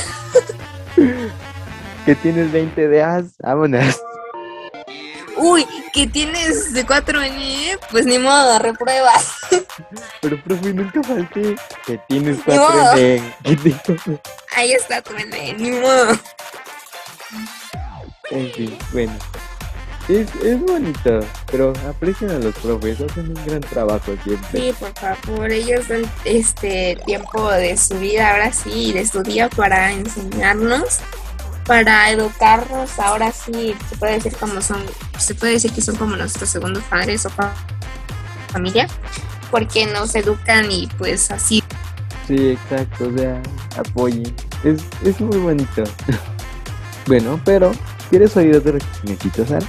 [2.06, 4.02] que tienes 20 de as, vámonos.
[5.38, 9.34] Uy, que tienes de 4N, pues ni modo, repruebas.
[10.22, 11.56] Pero profe, nunca falté.
[11.86, 12.68] Que tienes Ni modo.
[12.68, 13.24] 4 de.
[13.44, 14.22] ¿Qué te-
[14.56, 16.18] Ahí está tu N, ni modo.
[18.32, 19.14] En fin, bueno.
[20.10, 24.60] Es, es bonito, pero aprecien a los profes, hacen un gran trabajo siempre.
[24.60, 29.24] Sí, por favor, ellos dan este tiempo de su vida ahora sí, y de su
[29.24, 31.00] día para enseñarnos,
[31.66, 34.84] para educarnos, ahora sí, se puede decir como son,
[35.18, 37.54] se puede decir que son como nuestros segundos padres o fa-
[38.52, 38.88] familia,
[39.52, 41.64] porque nos educan y pues así.
[42.28, 43.42] Sí, exacto, o sea,
[43.78, 44.34] apoyen.
[44.64, 45.84] Es, es muy bonito.
[47.08, 47.72] bueno, pero,
[48.10, 49.66] ¿quieres oír otro chismecito, Sara?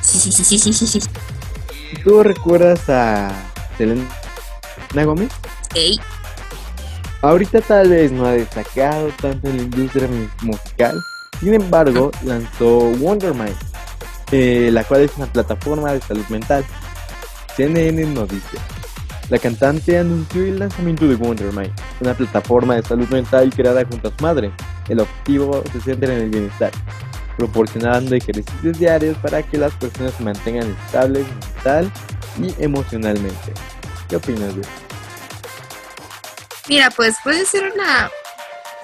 [0.00, 1.00] Sí, sí, sí, sí, sí, sí.
[2.04, 3.30] ¿Tú recuerdas a
[3.76, 4.04] Selena
[5.04, 5.30] Gómez?
[5.74, 6.00] Ey,
[7.22, 11.04] Ahorita tal vez no ha destacado tanto en la industria mu- musical,
[11.40, 13.56] sin embargo lanzó Wonder Mind,
[14.30, 16.64] eh, la cual es una plataforma de salud mental.
[17.56, 18.58] CNN nos dice,
[19.30, 24.08] la cantante anunció el lanzamiento de Wonder Mind, una plataforma de salud mental creada junto
[24.08, 24.52] a su madre.
[24.88, 26.70] El objetivo se centra en el bienestar,
[27.36, 31.90] proporcionando ejercicios diarios para que las personas se mantengan estables mental
[32.38, 33.52] y emocionalmente.
[34.08, 34.62] ¿Qué opinas de?
[36.68, 38.10] Mira, pues puede ser una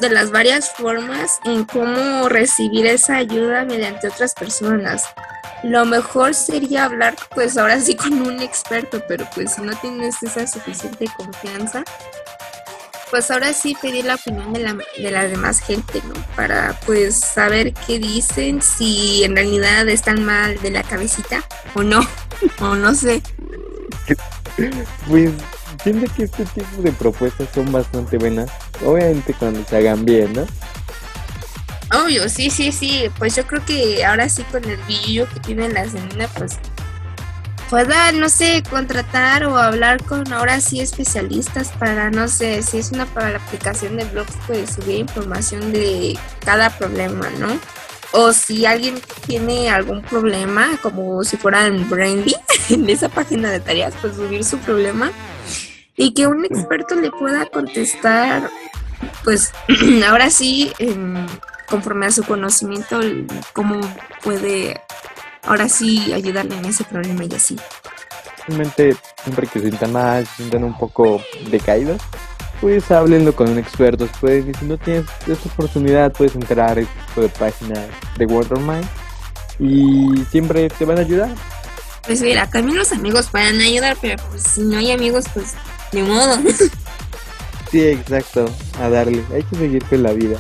[0.00, 5.04] de las varias formas en cómo recibir esa ayuda mediante otras personas.
[5.62, 10.22] Lo mejor sería hablar, pues ahora sí, con un experto, pero pues si no tienes
[10.22, 11.82] esa suficiente confianza,
[13.10, 16.14] pues ahora sí pedir la opinión de la, de la demás gente, ¿no?
[16.34, 21.42] Para pues saber qué dicen, si en realidad están mal de la cabecita
[21.74, 22.00] o no,
[22.60, 23.22] o no sé.
[25.08, 25.30] Pues
[25.82, 28.50] siento que este tipo de propuestas son bastante buenas.
[28.84, 30.46] Obviamente cuando se hagan bien, ¿no?
[31.92, 33.10] Obvio, sí, sí, sí.
[33.18, 36.58] Pues yo creo que ahora sí con el brillo que tiene la Selena, pues
[37.70, 42.92] pueda, no sé, contratar o hablar con ahora sí especialistas para, no sé, si es
[42.92, 47.58] una para la aplicación de blogs, pues subir información de cada problema, ¿no?
[48.12, 52.34] O si alguien tiene algún problema, como si fuera en Brainly,
[52.70, 55.10] en esa página de tareas, pues subir su problema
[55.96, 58.50] y que un experto le pueda contestar,
[59.24, 59.52] pues
[60.08, 60.72] ahora sí,
[61.68, 63.00] conforme a su conocimiento,
[63.52, 63.80] cómo
[64.22, 64.80] puede
[65.42, 67.56] ahora sí ayudarle en ese problema y así.
[68.46, 72.00] Realmente siempre que se sientan mal, se sientan un poco decaídos,
[72.60, 74.06] pues háblenlo con un experto.
[74.20, 78.26] Puedes, y si no tienes esta oportunidad, puedes entrar a este tipo de página de
[78.26, 78.86] Wonder Mind
[79.58, 81.30] y siempre te van a ayudar.
[82.06, 85.54] Pues mira, también los amigos pueden ayudar, pero pues si no hay amigos, pues
[86.02, 86.38] de modo.
[87.70, 88.44] Sí, exacto,
[88.80, 89.24] a darle.
[89.34, 90.38] Hay que seguir con la vida.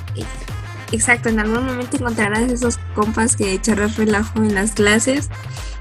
[0.92, 5.28] Exacto, en algún momento encontrarás esos compas que echarán relajo en las clases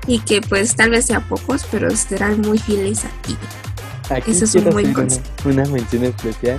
[0.08, 3.38] y que pues tal vez sea pocos, pero serán muy fieles a ti.
[4.10, 5.24] Aquí Ese es un buen consejo.
[5.46, 6.58] una, una mención especial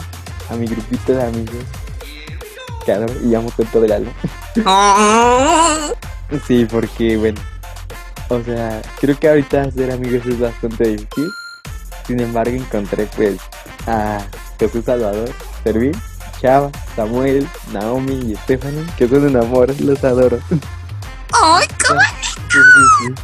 [0.51, 1.65] a mi grupito de amigos.
[2.85, 4.13] Claro, y amo con todo el alma.
[4.67, 5.93] ¡Oh!
[6.47, 7.41] Sí, porque bueno,
[8.29, 11.29] o sea, creo que ahorita hacer amigos es bastante difícil.
[12.07, 13.37] Sin embargo, encontré pues
[13.87, 14.21] a
[14.59, 15.29] Jesús Salvador,
[15.65, 15.93] Servín,
[16.41, 20.39] Chava, Samuel, Naomi y Stephanie, que son un amor, los adoro.
[21.43, 22.59] ¡Ay, sí,
[23.01, 23.15] sí.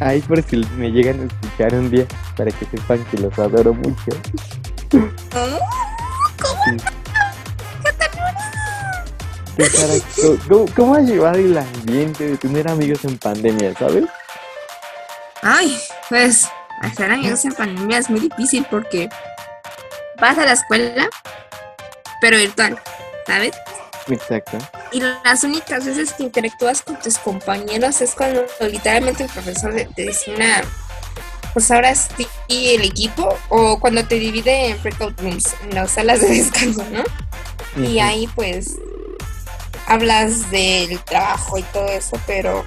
[0.00, 3.74] Ahí por si me llegan a escuchar un día, para que sepan que los adoro
[3.74, 4.10] mucho.
[4.90, 4.98] Sí.
[9.56, 9.68] ¿Qué
[10.22, 14.04] co- ¿Cómo, cómo has llevado el ambiente de tener amigos en pandemia, sabes?
[15.42, 15.76] Ay,
[16.08, 16.48] pues
[16.80, 19.08] hacer amigos en pandemia es muy difícil porque
[20.20, 21.08] vas a la escuela,
[22.20, 22.78] pero virtual,
[23.26, 23.54] ¿sabes?
[24.08, 24.58] Exacto.
[24.92, 29.84] Y las únicas veces que interactúas con tus compañeros es cuando literalmente el profesor te
[29.86, 30.62] te designa,
[31.52, 36.20] pues ahora sí, el equipo, o cuando te divide en breakout rooms, en las salas
[36.20, 37.04] de descanso, ¿no?
[37.82, 38.76] Y ahí pues
[39.86, 42.64] hablas del trabajo y todo eso, pero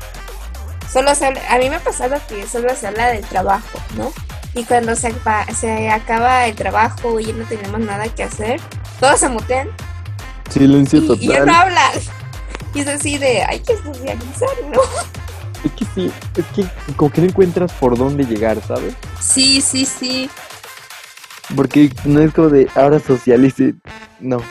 [0.91, 4.11] solo se habla, a mí me ha pasado que solo se habla del trabajo, ¿no?
[4.53, 8.59] Y cuando se, acaba- se acaba el trabajo y ya no tenemos nada que hacer,
[8.99, 9.69] todos se mutean
[10.49, 11.49] Silencio y, y ya no total.
[11.55, 11.91] hablan.
[12.73, 14.81] Y es así de, hay que socializar, ¿no?
[15.63, 18.93] Es que sí, es que como que no encuentras por dónde llegar, ¿sabes?
[19.21, 20.29] Sí, sí, sí.
[21.55, 23.75] Porque no es como de ahora socialice.
[24.19, 24.41] No.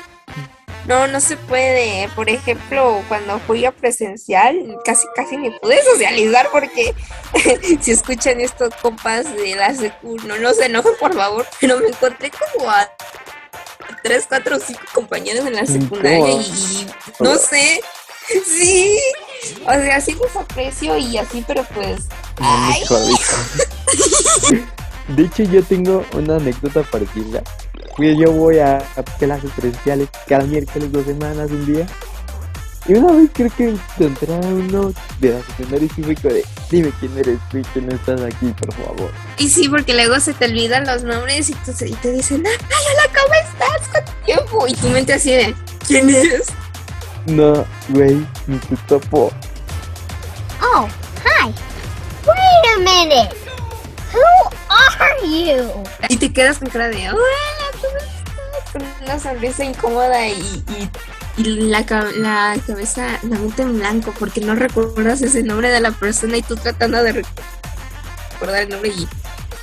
[0.86, 2.08] No, no se puede.
[2.14, 6.94] Por ejemplo, cuando fui a presencial, casi casi ni pude socializar porque
[7.80, 11.88] si escuchan estos compas de la secu, no, no se enojen por favor, pero me
[11.88, 12.90] encontré como a
[14.02, 16.88] tres, cuatro, cinco compañeros en la secundaria y, y
[17.20, 17.80] no sé.
[18.44, 18.96] Sí,
[19.66, 22.02] o sea, sí los aprecio y así, pero pues,
[22.38, 22.84] ay,
[25.16, 27.42] de hecho, yo tengo una anécdota parecida.
[27.96, 28.78] Pues yo voy a,
[29.18, 31.86] clases presenciales cada miércoles, dos semanas, un día.
[32.86, 33.68] Y una vez creo que
[33.98, 37.80] encontré a uno de la secundaria y fue de, dime quién eres tú y que
[37.82, 39.10] no estás aquí, por favor.
[39.36, 42.54] Y sí, porque luego se te olvidan los nombres y, tú- y te dicen, ay,
[42.70, 43.88] hola, ¿cómo estás?
[43.92, 44.66] ¿Cuánto tiempo?
[44.66, 45.54] Y tu mente así de,
[45.86, 46.46] ¿quién es?
[47.26, 49.30] No, güey, ni te topo.
[50.62, 50.88] Oh,
[51.24, 51.52] hi.
[52.26, 53.36] Wait a minute.
[54.12, 54.20] Who
[54.68, 55.82] are you?
[56.08, 57.20] Y te quedas con cara de, hola,
[57.80, 58.72] ¿cómo estás?
[58.72, 60.32] Con una sonrisa incómoda y,
[60.68, 60.90] y,
[61.36, 65.80] y la, ca- la cabeza, la mente en blanco, porque no recuerdas ese nombre de
[65.80, 67.26] la persona y tú tratando de rec-
[68.34, 69.08] recordar el nombre y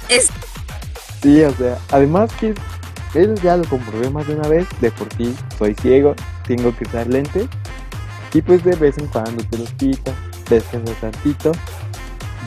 [0.10, 0.28] es
[1.24, 2.54] Sí, o sea, además que
[3.14, 6.84] eso ya lo comprobé más de una vez, de por sí soy ciego, tengo que
[6.86, 7.48] usar lentes
[8.34, 10.14] y pues de vez en cuando te los quitas,
[10.50, 11.52] descansas tantito,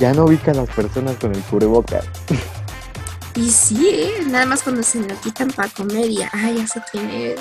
[0.01, 2.05] ya no ubicas a las personas con el cubrebocas.
[3.37, 4.25] Y sí, ¿eh?
[4.27, 7.41] nada más cuando se lo quitan para comer y ay, ya sé quién es.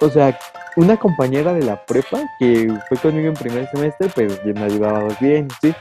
[0.00, 0.38] O sea,
[0.76, 5.18] una compañera de la prepa que fue conmigo en primer semestre, pues bien nos llevábamos
[5.20, 5.72] bien, ¿sí?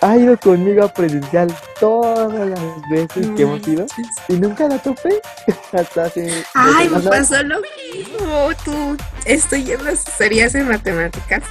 [0.00, 3.84] Ha ido conmigo a presencial todas las veces que hemos ido
[4.28, 5.20] y nunca la topé
[5.72, 6.44] hasta hace...
[6.54, 8.50] Ay, me pasó lo mismo.
[8.64, 11.42] Tú, estoy yendo asesorías en matemáticas.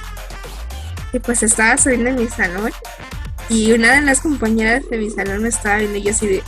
[1.12, 2.72] Y pues estaba subiendo en mi salón.
[3.48, 6.42] Y una de las compañeras de mi salón me estaba viendo y yo así de,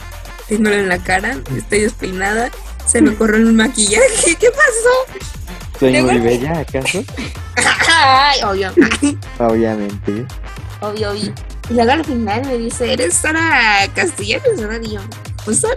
[0.48, 2.50] tengo en la cara, estoy despeinada,
[2.86, 4.36] se me corrió el maquillaje.
[4.38, 5.20] ¿Qué pasó?
[5.78, 7.02] ¿Soy muy bella acaso?
[7.88, 8.70] Ay, obvio,
[9.38, 10.26] Obviamente.
[10.80, 11.34] obvio, obvio.
[11.70, 14.60] Y luego al final me dice, ¿eres Sara Castellanos?
[14.60, 14.80] ¿verdad?
[14.82, 15.00] Y yo,
[15.44, 15.76] pues Sara.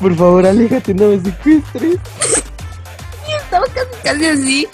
[0.00, 1.98] Por favor, aléjate, no me secuestres.
[3.42, 4.68] estaba casi, casi así.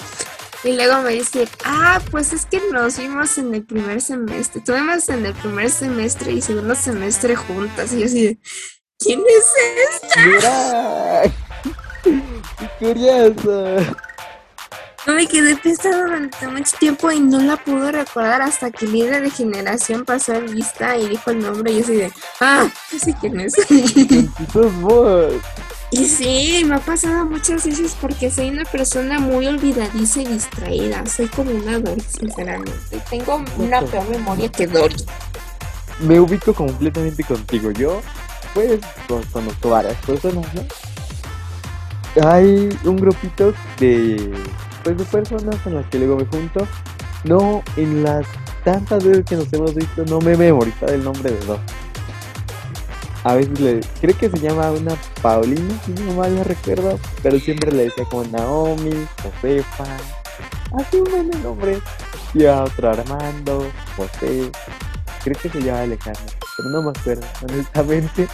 [0.65, 4.63] Y luego me dice, ah, pues es que nos vimos en el primer semestre.
[4.63, 7.93] Tuvimos en el primer semestre y segundo semestre juntas.
[7.93, 8.41] Y yo así
[8.99, 9.53] ¿quién es
[10.03, 11.23] esta?
[12.03, 13.95] Qué curioso.
[15.07, 18.93] No me quedé pensando durante mucho tiempo y no la pude recordar hasta que el
[18.93, 21.73] líder de generación pasó a vista y dijo el nombre.
[21.73, 23.53] Y yo así de, ah, ya sé quién es.
[23.53, 25.35] Si sos vos.
[25.91, 31.05] Y sí, me ha pasado muchas veces porque soy una persona muy olvidadiza y distraída.
[31.07, 32.73] Soy como una Dory, sinceramente.
[33.11, 34.97] Tengo una peor memoria que Dory.
[36.01, 37.71] Me ubico completamente contigo.
[37.71, 38.01] Yo,
[38.55, 40.63] pues, con- conozco varias personas, ¿no?
[42.29, 44.33] Hay un grupito de,
[44.83, 46.67] pues, de personas con las que luego me junto.
[47.25, 48.27] No, en las
[48.65, 51.59] tantas veces que nos hemos visto, no me he memorizado el nombre de dos.
[53.25, 57.39] A veces le, creo que se llama una Paulina, si no mal no recuerdo, pero
[57.39, 59.85] siempre le decía como Naomi, Josefa,
[60.79, 61.81] así un buen nombre.
[62.35, 64.51] Y a otro Armando, José,
[65.23, 68.29] creo que se llama Alejandro, pero no me acuerdo, honestamente.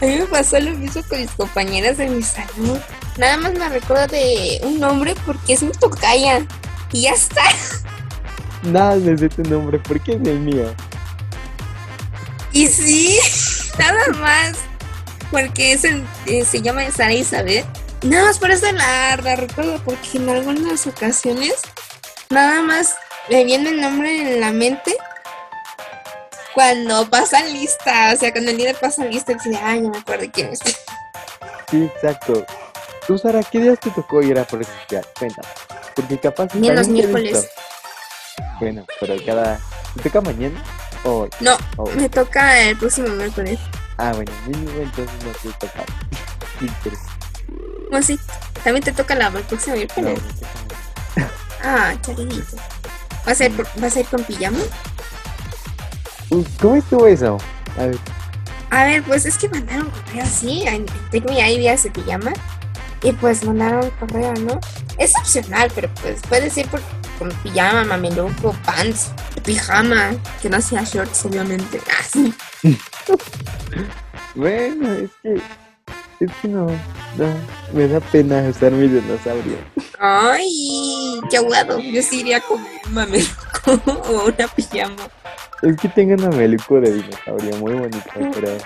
[0.00, 2.80] A mí me pasó lo mismo con mis compañeras de mi salón.
[3.18, 6.46] Nada más me recuerdo de un nombre porque es mi tocaya.
[6.92, 7.42] Y ya está.
[8.62, 10.74] Nada de ese nombre, porque es el mío.
[12.52, 13.18] Y sí,
[13.78, 14.52] nada más.
[15.30, 17.64] Porque es el- eh, se llama Sara Isabel.
[18.02, 21.54] Nada más por eso la, la recuerdo, porque en algunas ocasiones
[22.30, 22.94] nada más
[23.28, 24.96] me viene el nombre en la mente
[26.54, 28.12] cuando pasan lista.
[28.14, 30.60] O sea, cuando el líder pasa lista, dice, ay, no me acuerdo quién es.
[31.70, 32.46] Sí, exacto.
[33.06, 35.06] Tú, Sara, ¿qué días te tocó ir a presencial?
[35.18, 35.48] Cuéntame.
[35.94, 36.54] Porque capaz...
[36.54, 37.48] Ni los miércoles.
[38.60, 39.60] Bueno, pero cada...
[39.96, 40.62] ¿Te toca mañana?
[41.04, 41.28] Hoy?
[41.40, 41.94] No, hoy.
[41.96, 43.58] me toca el próximo miércoles.
[43.98, 45.84] Ah, bueno, mínimo entonces no te toca.
[47.90, 48.18] No, sí.
[48.62, 50.18] También te toca la el próximo No, miércoles.
[50.22, 50.28] no
[51.24, 51.32] toca.
[51.64, 52.56] Ah, charidito.
[53.24, 54.58] ¿Vas a, ir, por- ¿Vas a ir con pijama?
[56.60, 57.38] ¿Cómo estuvo eso?
[57.78, 57.98] A ver,
[58.70, 60.64] A ver, pues es que mandaron correo así.
[61.12, 62.32] Me hay días de pijama.
[63.02, 64.60] Y pues mandaron correo, ¿no?
[64.98, 66.80] Es opcional, pero pues puedes ir por,
[67.18, 69.12] con pijama, mameluco, pants,
[69.48, 70.10] pijama.
[70.42, 71.80] Que no sea shorts, obviamente.
[71.90, 72.30] Ah,
[74.34, 75.40] bueno, es que...
[76.20, 76.66] Es que no,
[77.16, 77.26] no,
[77.72, 79.56] me da pena usar mi dinosaurio.
[80.00, 81.78] Ay, qué aguado.
[81.78, 85.08] Yo sí iría con un mameluco o una pijama.
[85.62, 88.58] Es que tengo una meluco de dinosaurio muy bonito, pero...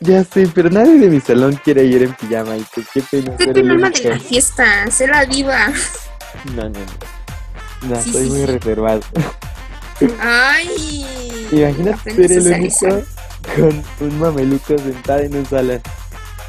[0.00, 3.36] Ya sé, pero nadie de mi salón quiere ir en pijama y pues qué pena
[3.36, 4.90] tu el norma de la fiesta.
[4.90, 5.68] Sé la diva.
[6.56, 7.21] No, no, no.
[7.82, 8.46] No, Sí, soy sí, muy sí.
[8.46, 9.00] reservado.
[10.20, 11.06] Ay.
[11.52, 13.02] Imagínate ser el único
[13.56, 15.80] con un mameluco sentado en un salón.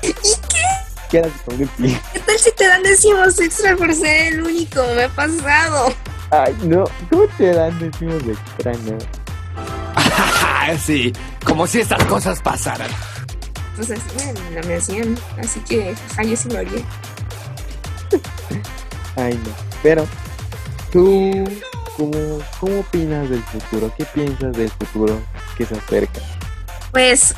[0.01, 0.61] ¿Y qué?
[1.09, 1.99] Quédate con un pie.
[2.13, 4.81] ¿Qué tal si te dan decimos extra por ser el único?
[4.95, 5.93] Me ha pasado.
[6.31, 6.86] Ay, no.
[7.09, 8.97] ¿Cómo te dan decimos de extraño?
[10.86, 11.13] sí,
[11.45, 12.89] como si estas cosas pasaran.
[13.75, 14.01] pues así
[14.53, 15.17] me, me hacían.
[15.39, 16.84] Así que, jaja, yo sí lo haría.
[19.15, 19.51] Ay, no.
[19.84, 20.07] Pero,
[20.93, 21.43] ¿tú
[21.97, 23.91] cómo, cómo opinas del futuro?
[23.97, 25.19] ¿Qué piensas del futuro
[25.57, 26.21] que se acerca?
[26.91, 27.33] Pues,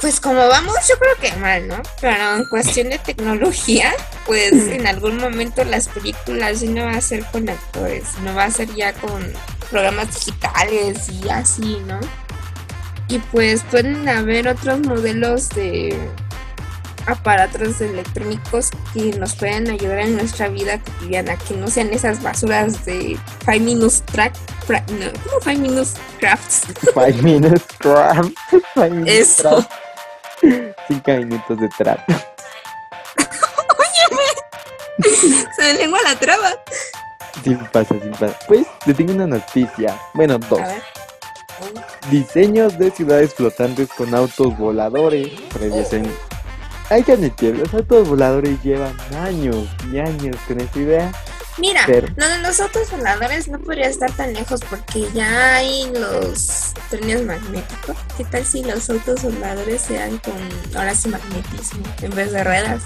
[0.00, 1.82] pues como vamos, yo creo que mal, ¿no?
[2.00, 3.92] Pero en cuestión de tecnología,
[4.26, 8.44] pues en algún momento las películas ya no va a ser con actores, no va
[8.44, 9.32] a ser ya con
[9.70, 12.00] programas digitales y así, ¿no?
[13.08, 15.98] Y pues pueden haber otros modelos de
[17.08, 22.84] aparatos electrónicos que nos puedan ayudar en nuestra vida cotidiana, que no sean esas basuras
[22.84, 24.34] de Five Minutes Track,
[24.66, 26.62] pra- no, ¿cómo Five Minutes Crafts?
[26.94, 28.26] Five minutes trap.
[28.74, 29.66] Five minutes Eso.
[30.40, 30.74] trap.
[30.86, 32.00] Cinco minutos de trap.
[35.56, 36.50] Se me lengua la traba.
[37.42, 38.38] Sin pasa, sin pasa.
[38.46, 39.96] Pues, te tengo una noticia.
[40.14, 40.60] Bueno, dos.
[40.60, 40.82] A ver.
[42.10, 45.28] Diseños de ciudades flotantes con autos voladores.
[45.52, 46.10] Previos en...
[46.90, 49.56] Hay que admitir, los autos voladores llevan años
[49.92, 51.12] y años con esta idea.
[51.58, 55.90] Mira, Pero- lo de los autos voladores no podría estar tan lejos porque ya hay
[55.92, 57.96] los trenes magnéticos.
[58.16, 60.34] ¿Qué tal si los autos voladores sean con
[60.78, 62.82] ahora sí magnetismo en vez de ruedas?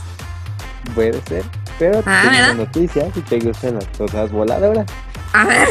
[0.95, 1.45] Puede ser.
[1.79, 2.55] Pero Ah, tengo ¿verdad?
[2.55, 4.87] una noticia si te gustan las cosas voladoras.
[5.33, 5.69] A ver,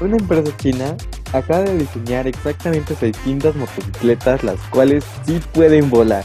[0.00, 0.96] Una empresa china
[1.32, 6.24] acaba de diseñar exactamente 600 motocicletas, las cuales sí pueden volar.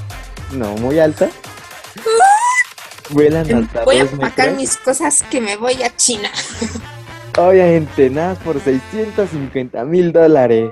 [0.52, 1.32] No muy altas.
[3.10, 4.58] Vuelan hasta voy a 2 empacar metros.
[4.58, 6.30] mis cosas que me voy a China.
[7.38, 10.70] Obviamente, nada por 650 mil dólares.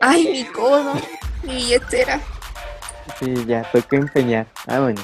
[0.00, 0.94] Ay, mi codo,
[1.42, 2.20] mi billetera.
[3.18, 4.46] Sí, ya, tocó empeñar.
[4.66, 5.02] Ah, bueno.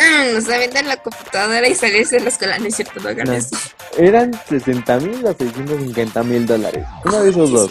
[0.00, 3.08] Ah, nos a vender la computadora y salirse de la escuela, no es cierto, no
[3.08, 3.32] hagan No.
[3.32, 3.56] eso.
[3.96, 6.84] Eran 60 mil o 650 mil dólares.
[7.04, 7.70] Uno de esos dos.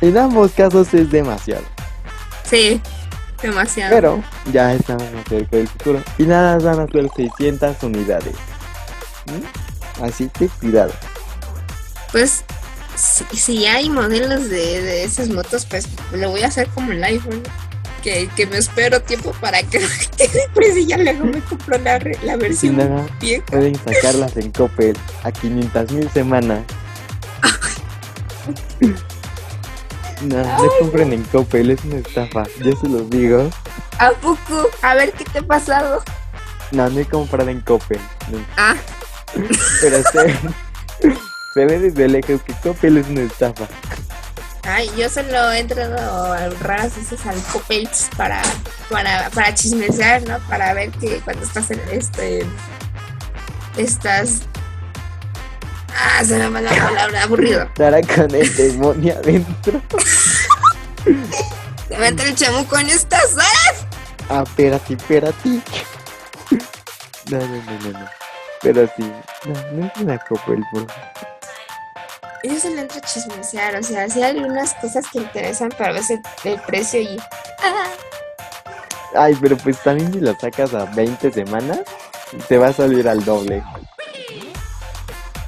[0.00, 1.64] En ambos casos es demasiado.
[2.44, 2.80] Sí,
[3.42, 3.94] demasiado.
[3.94, 4.22] Pero
[4.52, 6.02] ya estamos más cerca del futuro.
[6.18, 8.34] Y nada, van a ser 600 unidades.
[9.26, 10.02] ¿Mm?
[10.04, 10.92] Así que cuidado.
[12.12, 12.44] Pues
[12.96, 17.42] si, hay modelos de, de esas motos, pues lo voy a hacer como el iPhone.
[18.02, 19.80] Que, que me espero tiempo para que
[20.54, 23.44] precio y ya luego me compro la, la Si versión nada, vieja.
[23.46, 26.60] pueden sacarlas en Coppel a 500 mil semanas.
[30.22, 32.44] No, no compren en Coppel, es una estafa.
[32.64, 33.50] Yo se los digo.
[33.98, 34.68] ¿A poco?
[34.82, 36.02] A ver qué te ha pasado.
[36.72, 38.00] No, no he comprado en Coppel.
[38.30, 38.38] no.
[38.56, 38.74] Ah,
[39.80, 40.36] Pero se,
[41.54, 43.66] se ve desde lejos que Coppel es una estafa.
[44.64, 48.42] ay, yo solo he entrado a raras veces al Coppels para,
[48.90, 50.38] para, para chismesear, ¿no?
[50.48, 52.46] Para ver que cuando estás en este.
[53.76, 54.40] Estás.
[55.98, 57.62] Ah, se me va la palabra, aburrido.
[57.62, 59.80] Estará con el demonio adentro.
[61.88, 63.86] Se me entra el chamuco en estas horas.
[64.28, 65.48] Ah, espérate, espérate.
[67.30, 68.06] No, no, no, no, no.
[68.60, 69.12] Pero sí,
[69.44, 71.12] no, no es una Coppel, por favor.
[72.42, 75.90] Yo se le entro a chismesear, o sea, sí hay algunas cosas que interesan, pero
[75.90, 77.18] a veces el precio y.
[77.62, 77.86] Ah,
[79.14, 81.80] Ay, pero pues también si lo sacas a 20 semanas,
[82.48, 83.62] te va a salir al doble.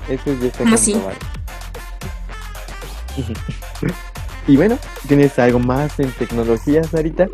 [0.09, 1.19] Eso ya está comprobado.
[4.47, 7.29] y bueno, ¿tienes algo más en tecnología, Sarita?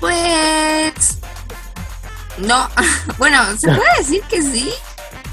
[0.00, 1.18] pues.
[2.38, 2.68] No,
[3.18, 4.70] bueno, se puede decir que sí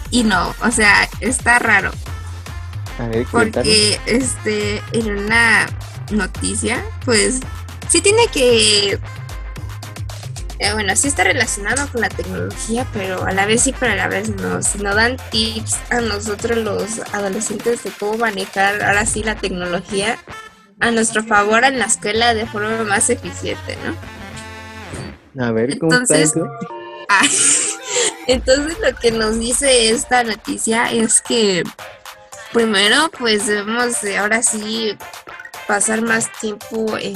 [0.09, 1.91] y no, o sea, está raro.
[2.99, 3.25] A ver.
[3.31, 5.65] Porque este en una
[6.11, 7.39] noticia, pues
[7.89, 8.99] sí tiene que
[10.60, 13.95] eh, bueno, sí está relacionado con la tecnología, pero a la vez sí, pero a
[13.95, 14.62] la vez no.
[14.62, 20.18] Si nos dan tips a nosotros los adolescentes de cómo manejar ahora sí la tecnología
[20.80, 25.45] a nuestro favor en la escuela de forma más eficiente, ¿no?
[25.45, 26.34] A ver, ¿cómo Entonces-?
[27.10, 27.22] Ah,
[28.28, 31.64] Entonces lo que nos dice esta noticia es que
[32.54, 34.97] primero pues debemos de ahora sí
[35.68, 37.14] pasar más tiempo en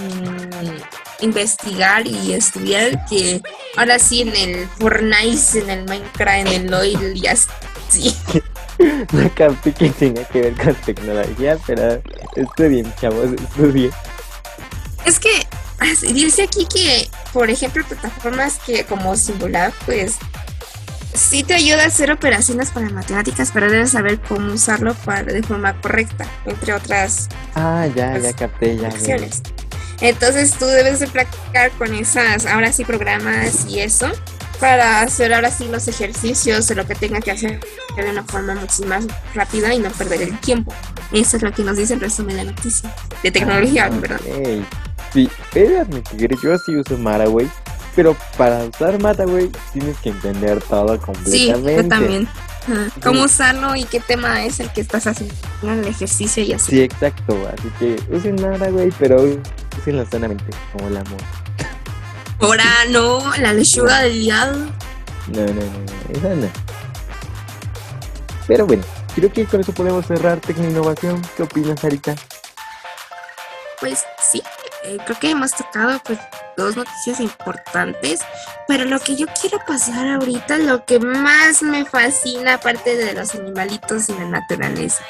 [1.21, 3.41] investigar y estudiar que
[3.75, 8.15] ahora sí en el Fortnite, en el Minecraft, en el LOL y así.
[9.11, 11.99] No capté que tenía que ver con tecnología, pero
[12.35, 13.89] estudien, chavos, estudien.
[15.03, 15.47] Es que
[16.13, 20.17] dice aquí que, por ejemplo, plataformas que como Singular, pues
[21.13, 25.41] sí te ayuda a hacer operaciones para matemáticas, pero debes saber cómo usarlo para, de
[25.41, 28.89] forma correcta, entre otras Ah, ya, Pues, ya capté, ya.
[28.89, 29.27] ya, ya.
[30.01, 34.07] Entonces tú debes de practicar con esas, ahora sí, programas y eso,
[34.59, 37.59] para hacer ahora sí los ejercicios o lo que tenga que hacer
[37.95, 40.73] de una forma mucho más rápida y no perder el tiempo.
[41.11, 42.93] Eso es lo que nos dice el resumen de la noticia.
[43.23, 44.19] De tecnología, Ah, ¿verdad?
[44.23, 44.65] ok.
[45.13, 47.47] Sí, he de admitir, yo sí uso Mara, güey.
[47.95, 51.01] Pero para usar Mata, güey, tienes que entender todo Sí,
[51.51, 51.75] completamente.
[51.83, 52.27] yo también.
[52.67, 52.87] Ajá.
[53.01, 55.33] ¿Cómo usarlo y qué tema es el que estás haciendo
[55.63, 56.71] en el ejercicio y así?
[56.71, 57.35] Sí, exacto.
[57.57, 59.25] Así que usen Mara, güey, pero
[59.77, 61.21] úsenla sanamente, como el amor.
[62.39, 64.65] Ahora no, la lechuga del diablo.
[65.27, 66.47] No, no, no, esa no.
[68.47, 68.83] Pero bueno,
[69.15, 71.21] creo que con eso podemos cerrar Tecno Innovación.
[71.35, 72.15] ¿Qué opinas, Sarita?
[73.79, 74.41] Pues sí,
[74.85, 76.19] eh, creo que hemos tocado pues
[76.55, 78.21] dos noticias importantes,
[78.67, 83.35] pero lo que yo quiero pasar ahorita, lo que más me fascina aparte de los
[83.35, 85.03] animalitos y la naturaleza.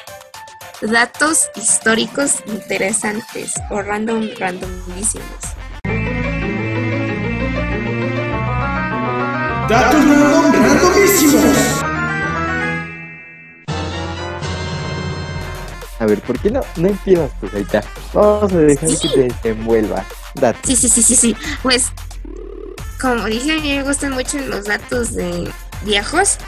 [0.80, 5.26] Datos históricos interesantes o random randomísimos.
[9.68, 11.56] Datos random randomísimos.
[16.00, 17.82] A ver, ¿por qué no, no empiezas tú, Sarita?
[18.12, 18.98] Vamos a dejar Sí.
[19.08, 20.04] que te desenvuelva.
[20.36, 20.60] Date.
[20.64, 21.36] Sí, sí, sí, sí, sí.
[21.60, 21.90] Pues,
[23.00, 25.52] como dije, a mí me gustan mucho los datos de
[25.82, 26.38] viejos.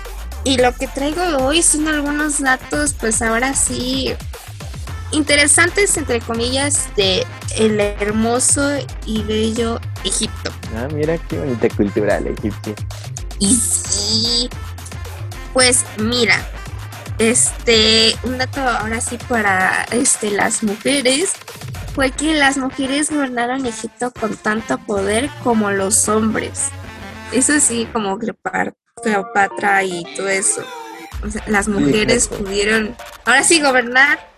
[0.44, 4.14] Y lo que traigo hoy son algunos datos, pues ahora sí,
[5.12, 7.26] interesantes, entre comillas, de
[7.56, 8.70] el hermoso
[9.06, 10.50] y bello Egipto.
[10.76, 12.74] Ah, mira qué bonita cultura la egipcia.
[13.38, 14.48] Y sí,
[15.52, 16.36] pues mira,
[17.18, 21.32] este, un dato ahora sí para este, las mujeres
[21.94, 26.68] fue que las mujeres gobernaron Egipto con tanto poder como los hombres.
[27.32, 30.62] Eso sí, como Cleopar- Cleopatra y todo eso.
[31.26, 34.30] O sea, las mujeres pudieron, ahora sí, gobernar.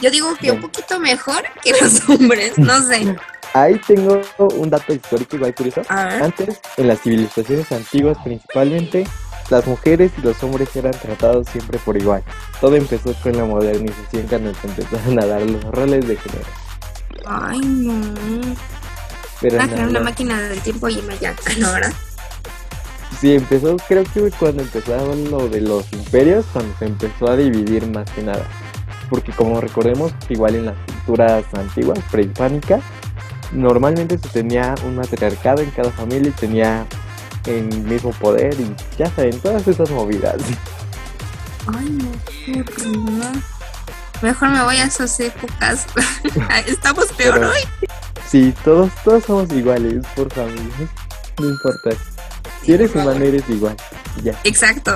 [0.00, 3.16] Yo digo que un poquito mejor que los hombres, no sé.
[3.54, 5.82] Ahí tengo un dato histórico igual curioso.
[5.88, 6.18] A.
[6.18, 9.06] Antes, en las civilizaciones antiguas principalmente,
[9.50, 12.22] las mujeres y los hombres eran tratados siempre por igual.
[12.60, 16.44] Todo empezó con la modernización cuando se empezaron a dar los roles de género.
[17.26, 18.56] Ay, no.
[19.40, 21.92] Pero crear una máquina del tiempo y ya, Ah, no, ¿verdad?
[23.20, 27.36] Sí, empezó, creo que fue cuando empezaron lo de los imperios, cuando se empezó a
[27.36, 28.46] dividir más que nada.
[29.10, 32.80] Porque como recordemos, igual en las culturas antiguas, prehispánicas,
[33.52, 36.86] normalmente se tenía un matriarcado en cada familia y tenía
[37.46, 40.36] el mismo poder y ya saben, todas esas movidas.
[41.66, 43.32] Ay, no, horror.
[44.22, 45.86] Mejor me voy a esas épocas.
[46.66, 47.88] Estamos peor Pero- hoy.
[48.28, 50.88] Sí, todos, todos somos iguales por familia,
[51.40, 51.90] no importa.
[52.62, 53.76] Si eres humano, eres igual.
[54.22, 54.92] Ya, Exacto.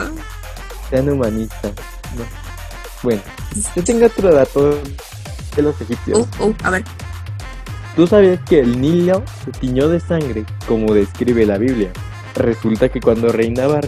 [0.91, 1.73] sean humanistas.
[2.17, 2.25] No.
[3.03, 3.23] Bueno,
[3.75, 4.79] yo tengo otro dato
[5.57, 6.27] de los egipcios.
[6.39, 6.85] Uh, uh, a ver.
[7.97, 11.91] ¿Tú sabías que el Nilo se tiñó de sangre, como describe la Biblia?
[12.35, 13.81] Resulta que cuando reinaba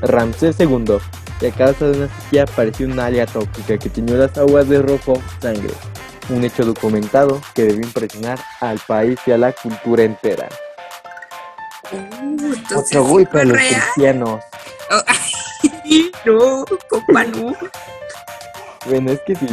[0.00, 0.98] Ramsés II,
[1.40, 4.80] y a causa de una sequía apareció una alga tóxica que tiñó las aguas de
[4.80, 5.74] rojo sangre.
[6.30, 10.48] Un hecho documentado que debió impresionar al país y a la cultura entera.
[11.92, 13.80] Uh, Otro sí golpe fue a los real.
[13.82, 14.40] cristianos.
[14.90, 15.02] Oh,
[16.26, 17.54] no, compa, no.
[18.86, 19.46] Bueno, es que sí,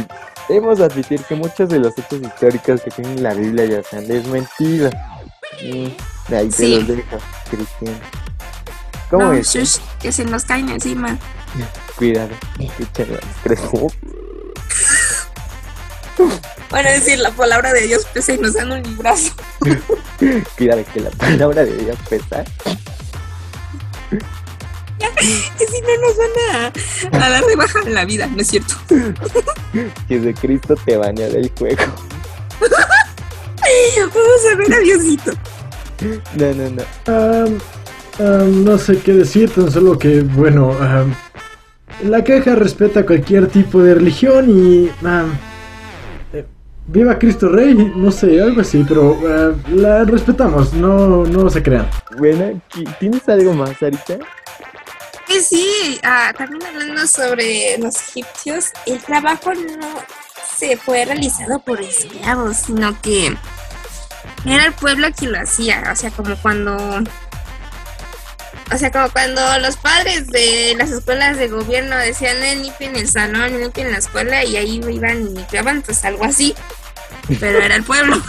[0.48, 4.08] debemos admitir que muchos de los hechos históricos que tiene la Biblia ya se han
[4.08, 4.90] desmentido.
[5.62, 5.88] Mm,
[6.30, 6.74] de ahí te Sí.
[6.76, 7.18] los dejo,
[7.50, 8.00] Cristian.
[9.10, 9.48] ¿Cómo No, es?
[9.52, 11.18] shush, que se nos caen encima.
[11.96, 13.18] Cuidado, escúchalo.
[16.70, 19.32] Van a decir la palabra de Dios pesa y nos dan un librazo.
[20.56, 22.44] Cuidado que la palabra de Dios pesa.
[25.58, 28.48] Que si no nos van a, a dar de baja en la vida, ¿no es
[28.48, 28.74] cierto?
[30.08, 31.82] Jesucristo te baña del juego.
[33.98, 35.32] Vamos a ver a Diosito.
[36.34, 37.58] No, no, no.
[38.18, 41.14] Am, no sé qué decir, tan solo que, bueno, am,
[42.04, 44.90] la caja respeta cualquier tipo de religión y...
[46.90, 51.62] eh, Viva Cristo Rey, no sé, algo así, pero ah, la respetamos, no, no se
[51.62, 51.88] crean.
[52.18, 54.18] Bueno, ¿qui- ¿tienes algo más, Sarita?
[55.26, 59.88] Que sí, ah, también hablando sobre los egipcios, el trabajo no
[60.58, 63.36] se fue realizado por esclavos, sino que
[64.44, 66.76] era el pueblo quien lo hacía, o sea, como cuando
[68.72, 73.08] o sea, como cuando los padres de las escuelas de gobierno decían, eh, limpien el
[73.08, 76.54] salón, limpien la escuela, y ahí iban y limpiaban, pues algo así.
[77.38, 78.20] Pero era el pueblo.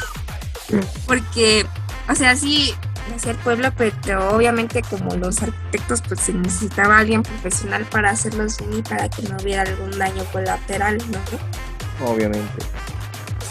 [1.05, 1.65] Porque,
[2.09, 2.73] o sea, sí,
[3.15, 8.57] hacía el pueblo, pero obviamente como los arquitectos, pues se necesitaba alguien profesional para hacerlos
[8.59, 12.07] bien y para que no hubiera algún daño colateral, ¿no?
[12.07, 12.65] Obviamente.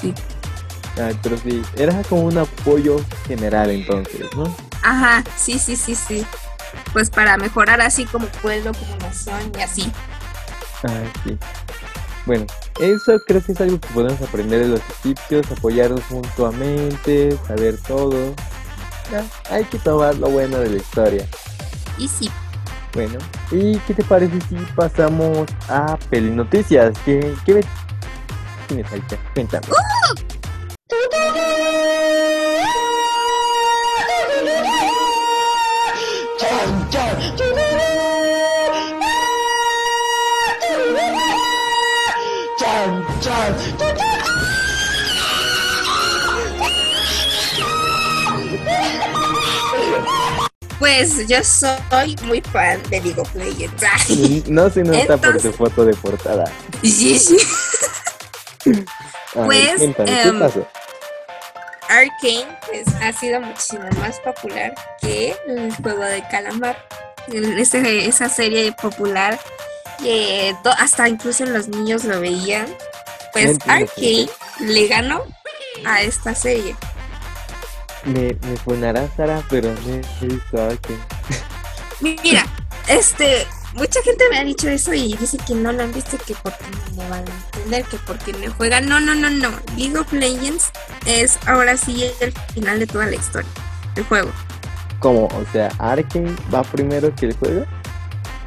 [0.01, 0.14] Sí.
[0.99, 4.55] Ah, pero sí, era como un apoyo general entonces, ¿no?
[4.83, 6.26] Ajá, sí, sí, sí, sí.
[6.93, 9.93] Pues para mejorar así como pueblo, como nación y así.
[10.85, 11.39] Ah, sí.
[12.26, 12.46] Bueno,
[12.80, 18.34] eso creo que es algo que podemos aprender de los egipcios, apoyarnos mutuamente, saber todo.
[19.10, 21.26] Ya, hay que tomar lo bueno de la historia.
[21.98, 22.30] Y sí,
[22.94, 23.18] Bueno,
[23.50, 26.96] ¿y qué te parece si pasamos a Pelinoticias?
[27.04, 27.66] ¿Qué, qué ves?
[28.70, 29.02] tienes ahí?
[29.34, 29.66] Cuéntame.
[50.78, 54.48] Pues yo soy muy fan de League of Legends.
[54.48, 56.44] No se nota por Entonces- tu foto de portada.
[56.82, 57.36] Sí, sí.
[59.32, 60.66] Pues, cuéntame, ¿qué em, pasó?
[61.88, 66.76] Arcane pues, ha sido muchísimo más popular que el juego de calamar.
[67.32, 69.38] Esa serie popular
[70.02, 72.66] que hasta incluso los niños lo veían.
[73.33, 73.59] Pues.
[73.66, 74.28] Arcane
[74.61, 75.24] le ganó
[75.85, 76.74] a esta serie.
[78.05, 80.97] Me, me sonará Sara, pero no he visto a que.
[82.01, 82.47] Mira,
[82.89, 86.35] este, mucha gente me ha dicho eso y dice que no lo han visto, que
[86.43, 86.64] porque
[86.97, 88.89] no lo van a entender, que porque no juegan.
[88.89, 89.51] No, no, no, no.
[89.76, 90.70] League of Legends
[91.07, 93.51] es ahora sí el final de toda la historia,
[93.97, 94.31] el juego.
[94.99, 95.26] ¿Cómo?
[95.26, 97.66] O sea, Arkane va primero que el juego.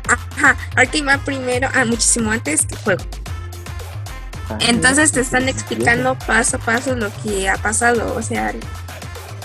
[0.07, 3.03] Ajá, Arcane va primero, ah, muchísimo antes que el juego.
[4.61, 8.15] Entonces te están explicando paso a paso lo que ha pasado.
[8.15, 8.53] O sea,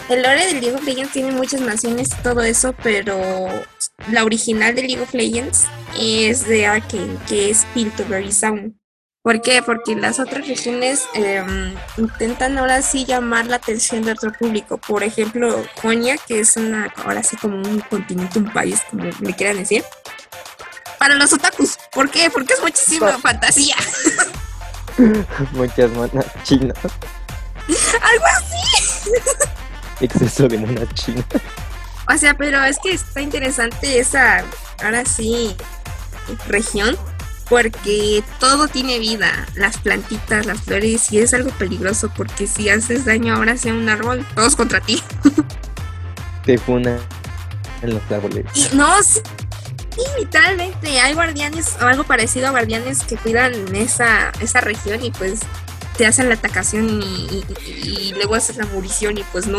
[0.08, 3.48] el lore de League of Legends tiene muchas naciones y todo eso, pero
[4.10, 5.66] la original de League of Legends
[5.98, 8.74] es de Arcane, que es Piltover Sound.
[9.22, 9.62] ¿Por qué?
[9.62, 14.78] Porque las otras regiones em, intentan ahora sí llamar la atención de otro público.
[14.78, 19.34] Por ejemplo, Jonia, que es una, ahora sí como un continente, un país, como le
[19.34, 19.84] quieran decir.
[20.98, 21.76] Para los otakus.
[21.92, 22.30] ¿Por qué?
[22.30, 23.76] Porque es muchísima fantasía.
[25.52, 26.76] Muchas monas chinas.
[28.02, 29.10] Algo así.
[30.00, 31.24] Exceso de monas chinas.
[32.12, 34.44] O sea, pero es que está interesante esa,
[34.82, 35.54] ahora sí,
[36.46, 36.96] región,
[37.48, 43.04] porque todo tiene vida, las plantitas, las flores, y es algo peligroso, porque si haces
[43.04, 45.02] daño ahora sí a un árbol, todos contra ti.
[46.44, 46.98] Te funa
[47.82, 48.46] en los árboles.
[48.54, 48.88] Y no,
[49.98, 55.02] sí, sí, literalmente, hay guardianes o algo parecido a guardianes que cuidan esa, esa región
[55.04, 55.40] y pues
[55.96, 59.58] te hacen la atacación y, y- y luego haces la murición y pues no.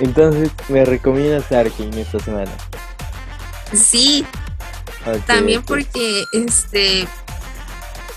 [0.00, 2.50] Entonces, me recomiendas Arkane esta semana.
[3.72, 4.24] Sí,
[5.26, 7.08] También porque este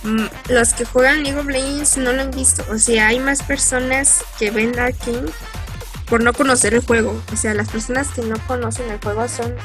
[0.04, 2.64] mm, los que juegan League of Legends no lo han visto.
[2.72, 5.32] O sea, hay más personas que ven Arkane
[6.08, 7.20] por no conocer el juego.
[7.34, 9.56] O sea, las personas que no conocen el juego son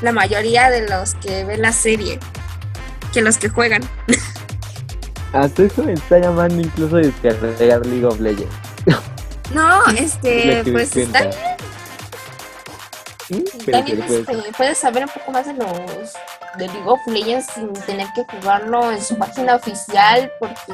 [0.00, 2.18] la mayoría de los que ven la serie
[3.12, 3.82] que los que juegan.
[5.32, 8.54] Hasta eso me está llamando incluso a descargar League of Legends.
[9.54, 11.30] No, este, pues está.
[13.28, 13.42] ¿Mm?
[13.64, 16.12] Pero También este, puedes saber un poco más de los
[16.58, 20.72] de League of Legends sin tener que jugarlo en su página oficial porque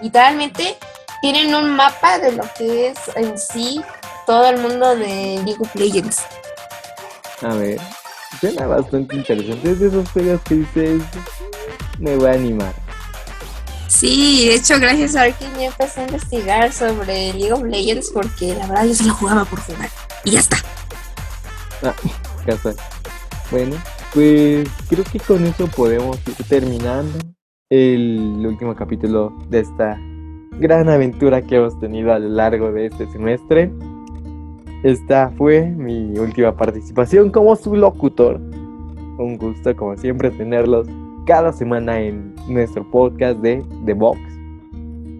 [0.00, 0.78] literalmente
[1.20, 3.82] tienen un mapa de lo que es en sí
[4.26, 6.22] todo el mundo de League of Legends.
[7.42, 7.78] A ver,
[8.40, 9.70] suena bastante interesante.
[9.70, 11.02] Es de esos juegos que dices,
[11.98, 12.74] me voy a animar.
[13.88, 18.54] Sí, de hecho gracias a Arkane yo empecé a investigar sobre League of Legends porque
[18.54, 19.88] la verdad yo solo jugaba por jugar
[20.24, 20.58] y ya está.
[22.46, 22.76] Casual.
[23.50, 23.76] Bueno,
[24.12, 27.18] pues creo que con eso podemos ir terminando
[27.70, 29.98] el último capítulo de esta
[30.58, 33.72] gran aventura que hemos tenido a lo largo de este semestre.
[34.84, 38.40] Esta fue mi última participación como su locutor.
[39.18, 40.86] Un gusto, como siempre, tenerlos
[41.26, 44.20] cada semana en nuestro podcast de The Box.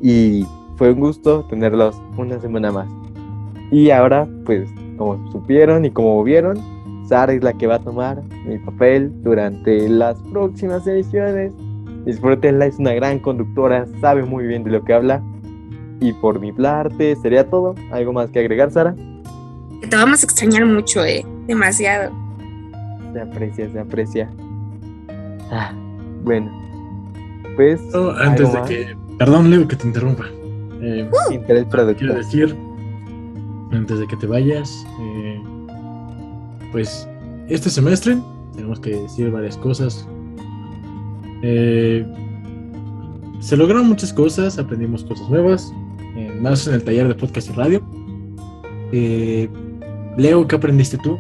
[0.00, 0.46] Y
[0.76, 2.88] fue un gusto tenerlos una semana más.
[3.72, 6.56] Y ahora, pues, como supieron y como vieron,
[7.08, 11.52] Sara es la que va a tomar mi papel durante las próximas ediciones.
[12.04, 15.20] Disfrútenla, es una gran conductora, sabe muy bien de lo que habla.
[16.00, 17.74] Y por mi parte sería todo.
[17.90, 18.94] ¿Algo más que agregar, Sara?
[19.80, 22.12] Te vamos a extrañar mucho, eh, demasiado.
[23.12, 24.30] Se aprecia, se aprecia.
[25.50, 25.72] Ah,
[26.24, 26.50] bueno,
[27.56, 27.80] pues.
[27.92, 28.96] No, antes ¿algo de que.
[29.18, 30.26] Perdón, Leo, que te interrumpa.
[30.80, 31.66] Eh, Interés
[31.96, 32.56] quiero decir,
[33.72, 35.42] antes de que te vayas, eh,
[36.70, 37.08] pues
[37.48, 38.16] este semestre
[38.54, 40.06] tenemos que decir varias cosas.
[41.42, 42.06] Eh,
[43.40, 45.72] se lograron muchas cosas, aprendimos cosas nuevas,
[46.16, 47.82] eh, más en el taller de podcast y radio.
[50.18, 51.18] Leo, ¿qué aprendiste tú?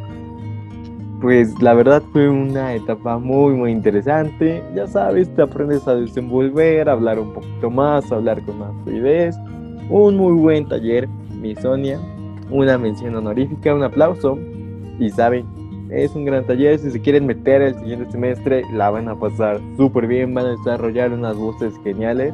[1.20, 4.62] pues la verdad fue una etapa muy muy interesante.
[4.74, 8.72] Ya sabes, te aprendes a desenvolver, a hablar un poquito más, a hablar con más
[8.84, 9.36] fluidez.
[9.90, 11.08] Un muy buen taller,
[11.40, 12.00] mi Sonia.
[12.50, 14.38] Una mención honorífica, un aplauso.
[14.98, 15.44] Y saben,
[15.90, 16.78] es un gran taller.
[16.78, 20.34] Si se quieren meter el siguiente semestre, la van a pasar súper bien.
[20.34, 22.32] Van a desarrollar unas voces geniales.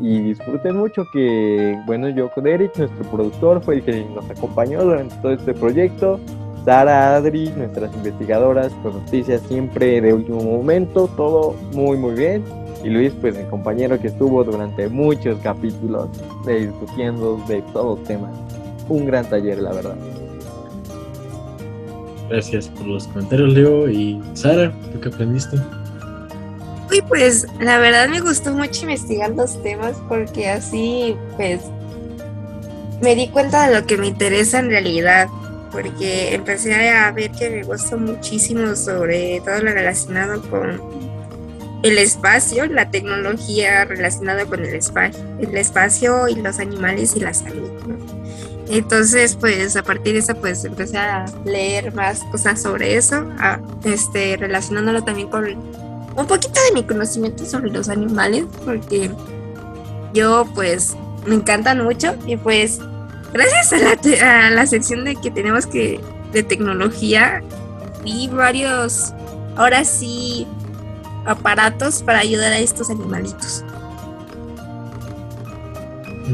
[0.00, 4.82] Y disfruten mucho que, bueno, yo con Eric, nuestro productor, fue el que nos acompañó
[4.82, 6.18] durante todo este proyecto.
[6.64, 12.42] Sara, Adri, nuestras investigadoras con noticias siempre de último momento, todo muy muy bien.
[12.82, 16.08] Y Luis, pues mi compañero que estuvo durante muchos capítulos
[16.44, 18.30] de discutiendo de todos temas.
[18.88, 19.96] Un gran taller, la verdad.
[22.28, 23.88] Gracias por los comentarios, Leo.
[23.88, 25.58] Y Sara, ¿tú qué aprendiste?
[26.90, 31.60] Uy, pues la verdad me gustó mucho investigar los temas porque así, pues,
[33.00, 35.28] me di cuenta de lo que me interesa en realidad.
[35.70, 40.80] Porque empecé a ver que me gusta muchísimo sobre todo lo relacionado con
[41.82, 47.34] el espacio, la tecnología relacionada con el espacio, el espacio y los animales y la
[47.34, 47.70] salud.
[48.70, 53.28] Entonces, pues a partir de eso, pues empecé a leer más cosas sobre eso,
[53.84, 55.44] este, relacionándolo también con
[56.16, 59.10] un poquito de mi conocimiento sobre los animales, porque
[60.12, 60.96] yo pues
[61.26, 62.80] me encantan mucho y pues
[63.32, 63.72] gracias
[64.22, 66.00] a la, sección de que tenemos que
[66.32, 67.42] de tecnología
[68.04, 69.12] vi varios,
[69.56, 70.46] ahora sí,
[71.24, 73.64] aparatos para ayudar a estos animalitos.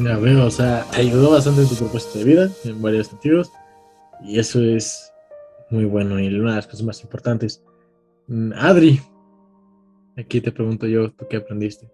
[0.02, 3.50] Ya veo, o sea, ayudó bastante en tu propuesta de vida, en varios sentidos.
[4.22, 5.12] Y eso es
[5.70, 7.62] muy bueno y una de las cosas más importantes.
[8.26, 9.00] Mm, Adri,
[10.20, 11.86] aquí te pregunto yo, ¿tú qué aprendiste?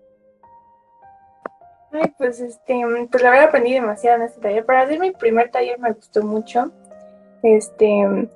[1.92, 4.66] Ay, pues este, pues la verdad aprendí demasiado en este taller.
[4.66, 6.70] Para hacer mi primer taller me gustó mucho.
[7.42, 8.28] Este,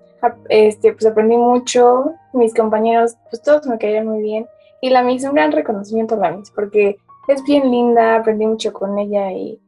[0.48, 2.14] este, pues aprendí mucho.
[2.32, 4.46] Mis compañeros, pues todos me cayeron muy bien.
[4.80, 6.96] Y la Miss, un gran reconocimiento a la Miss, porque
[7.28, 9.60] es bien linda, aprendí mucho con ella y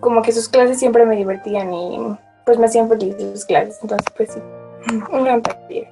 [0.00, 1.98] como que sus clases siempre me divertían y
[2.46, 3.78] pues me hacían feliz sus clases.
[3.82, 4.40] Entonces, pues sí,
[5.12, 5.88] un gran taller.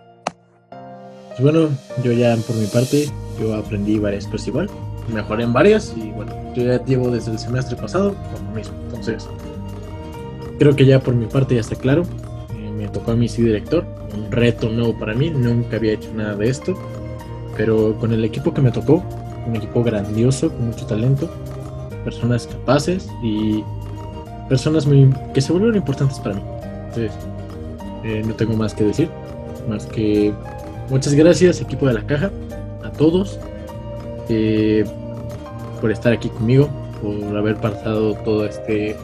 [1.28, 1.68] Pues bueno,
[2.02, 3.08] yo ya por mi parte,
[3.42, 4.70] yo aprendí varias cosas igual.
[5.12, 8.14] Mejoré en varias y bueno, yo ya llevo desde el semestre pasado
[8.46, 8.74] lo mismo.
[8.84, 9.28] Entonces,
[10.58, 12.02] creo que ya por mi parte ya está claro.
[12.56, 13.84] Eh, me tocó a mí sí director,
[14.14, 16.74] un reto nuevo para mí, nunca había hecho nada de esto.
[17.56, 19.02] Pero con el equipo que me tocó,
[19.46, 21.28] un equipo grandioso, con mucho talento,
[22.04, 23.62] personas capaces y
[24.48, 26.42] personas muy, que se volvieron importantes para mí.
[26.88, 27.12] Entonces,
[28.04, 29.08] eh, no tengo más que decir,
[29.68, 30.32] más que
[30.90, 32.30] muchas gracias equipo de la caja,
[32.98, 33.38] todos,
[34.28, 34.84] eh,
[35.80, 36.68] por estar aquí conmigo,
[37.02, 38.96] por haber pasado todo este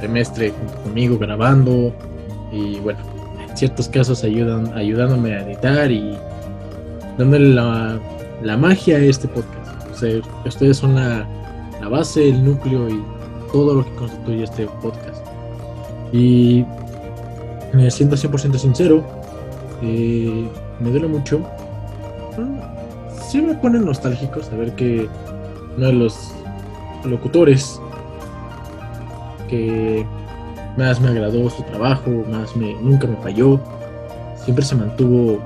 [0.00, 1.92] semestre junto conmigo grabando
[2.52, 3.00] y bueno,
[3.48, 6.16] en ciertos casos ayudan, ayudándome a editar y
[7.18, 7.98] dándole la,
[8.42, 9.90] la magia a este podcast.
[9.90, 11.26] O sea, ustedes son la,
[11.80, 13.02] la base, el núcleo y
[13.52, 15.24] todo lo que constituye este podcast.
[16.12, 16.64] Y
[17.72, 19.04] me siento 100% sincero,
[19.82, 20.48] eh,
[20.80, 21.40] me duele mucho.
[22.36, 22.79] Mm,
[23.30, 25.08] Sí me pone nostálgico saber que
[25.76, 26.32] uno de los
[27.04, 27.80] locutores
[29.48, 30.04] que
[30.76, 33.60] más me agradó su trabajo, más me, nunca me falló,
[34.34, 35.38] siempre se mantuvo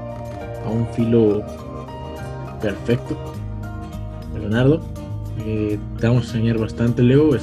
[0.64, 1.42] a un filo
[2.62, 3.18] perfecto.
[4.34, 4.80] Leonardo,
[5.44, 7.28] eh, te vamos a enseñar bastante, Leo.
[7.28, 7.38] O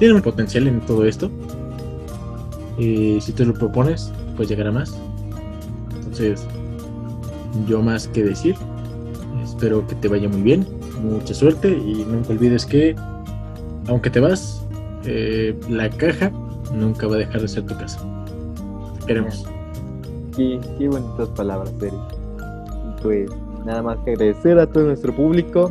[0.00, 1.30] tiene un potencial en todo esto.
[2.78, 4.92] Y si te lo propones, pues llegar a más.
[5.94, 6.44] Entonces,
[7.66, 8.56] yo más que decir.
[9.42, 10.66] Espero que te vaya muy bien,
[11.02, 12.96] mucha suerte y nunca olvides que,
[13.88, 14.64] aunque te vas,
[15.04, 16.30] eh, la caja
[16.72, 18.00] nunca va a dejar de ser tu casa.
[19.00, 19.46] Te queremos.
[20.36, 21.94] Qué, qué bonitas palabras, Eric.
[23.02, 23.30] Pues
[23.64, 25.70] nada más que agradecer a todo nuestro público.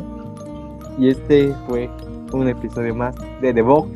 [0.98, 1.90] Y este fue
[2.32, 3.88] un episodio más de The Box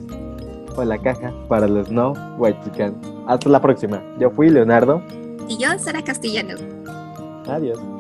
[0.76, 2.95] o la caja para los no white chican.
[3.26, 4.03] Hasta la próxima.
[4.18, 5.03] Yo fui Leonardo.
[5.49, 6.61] Y yo, Sara Castellanos.
[7.49, 7.97] Adiós.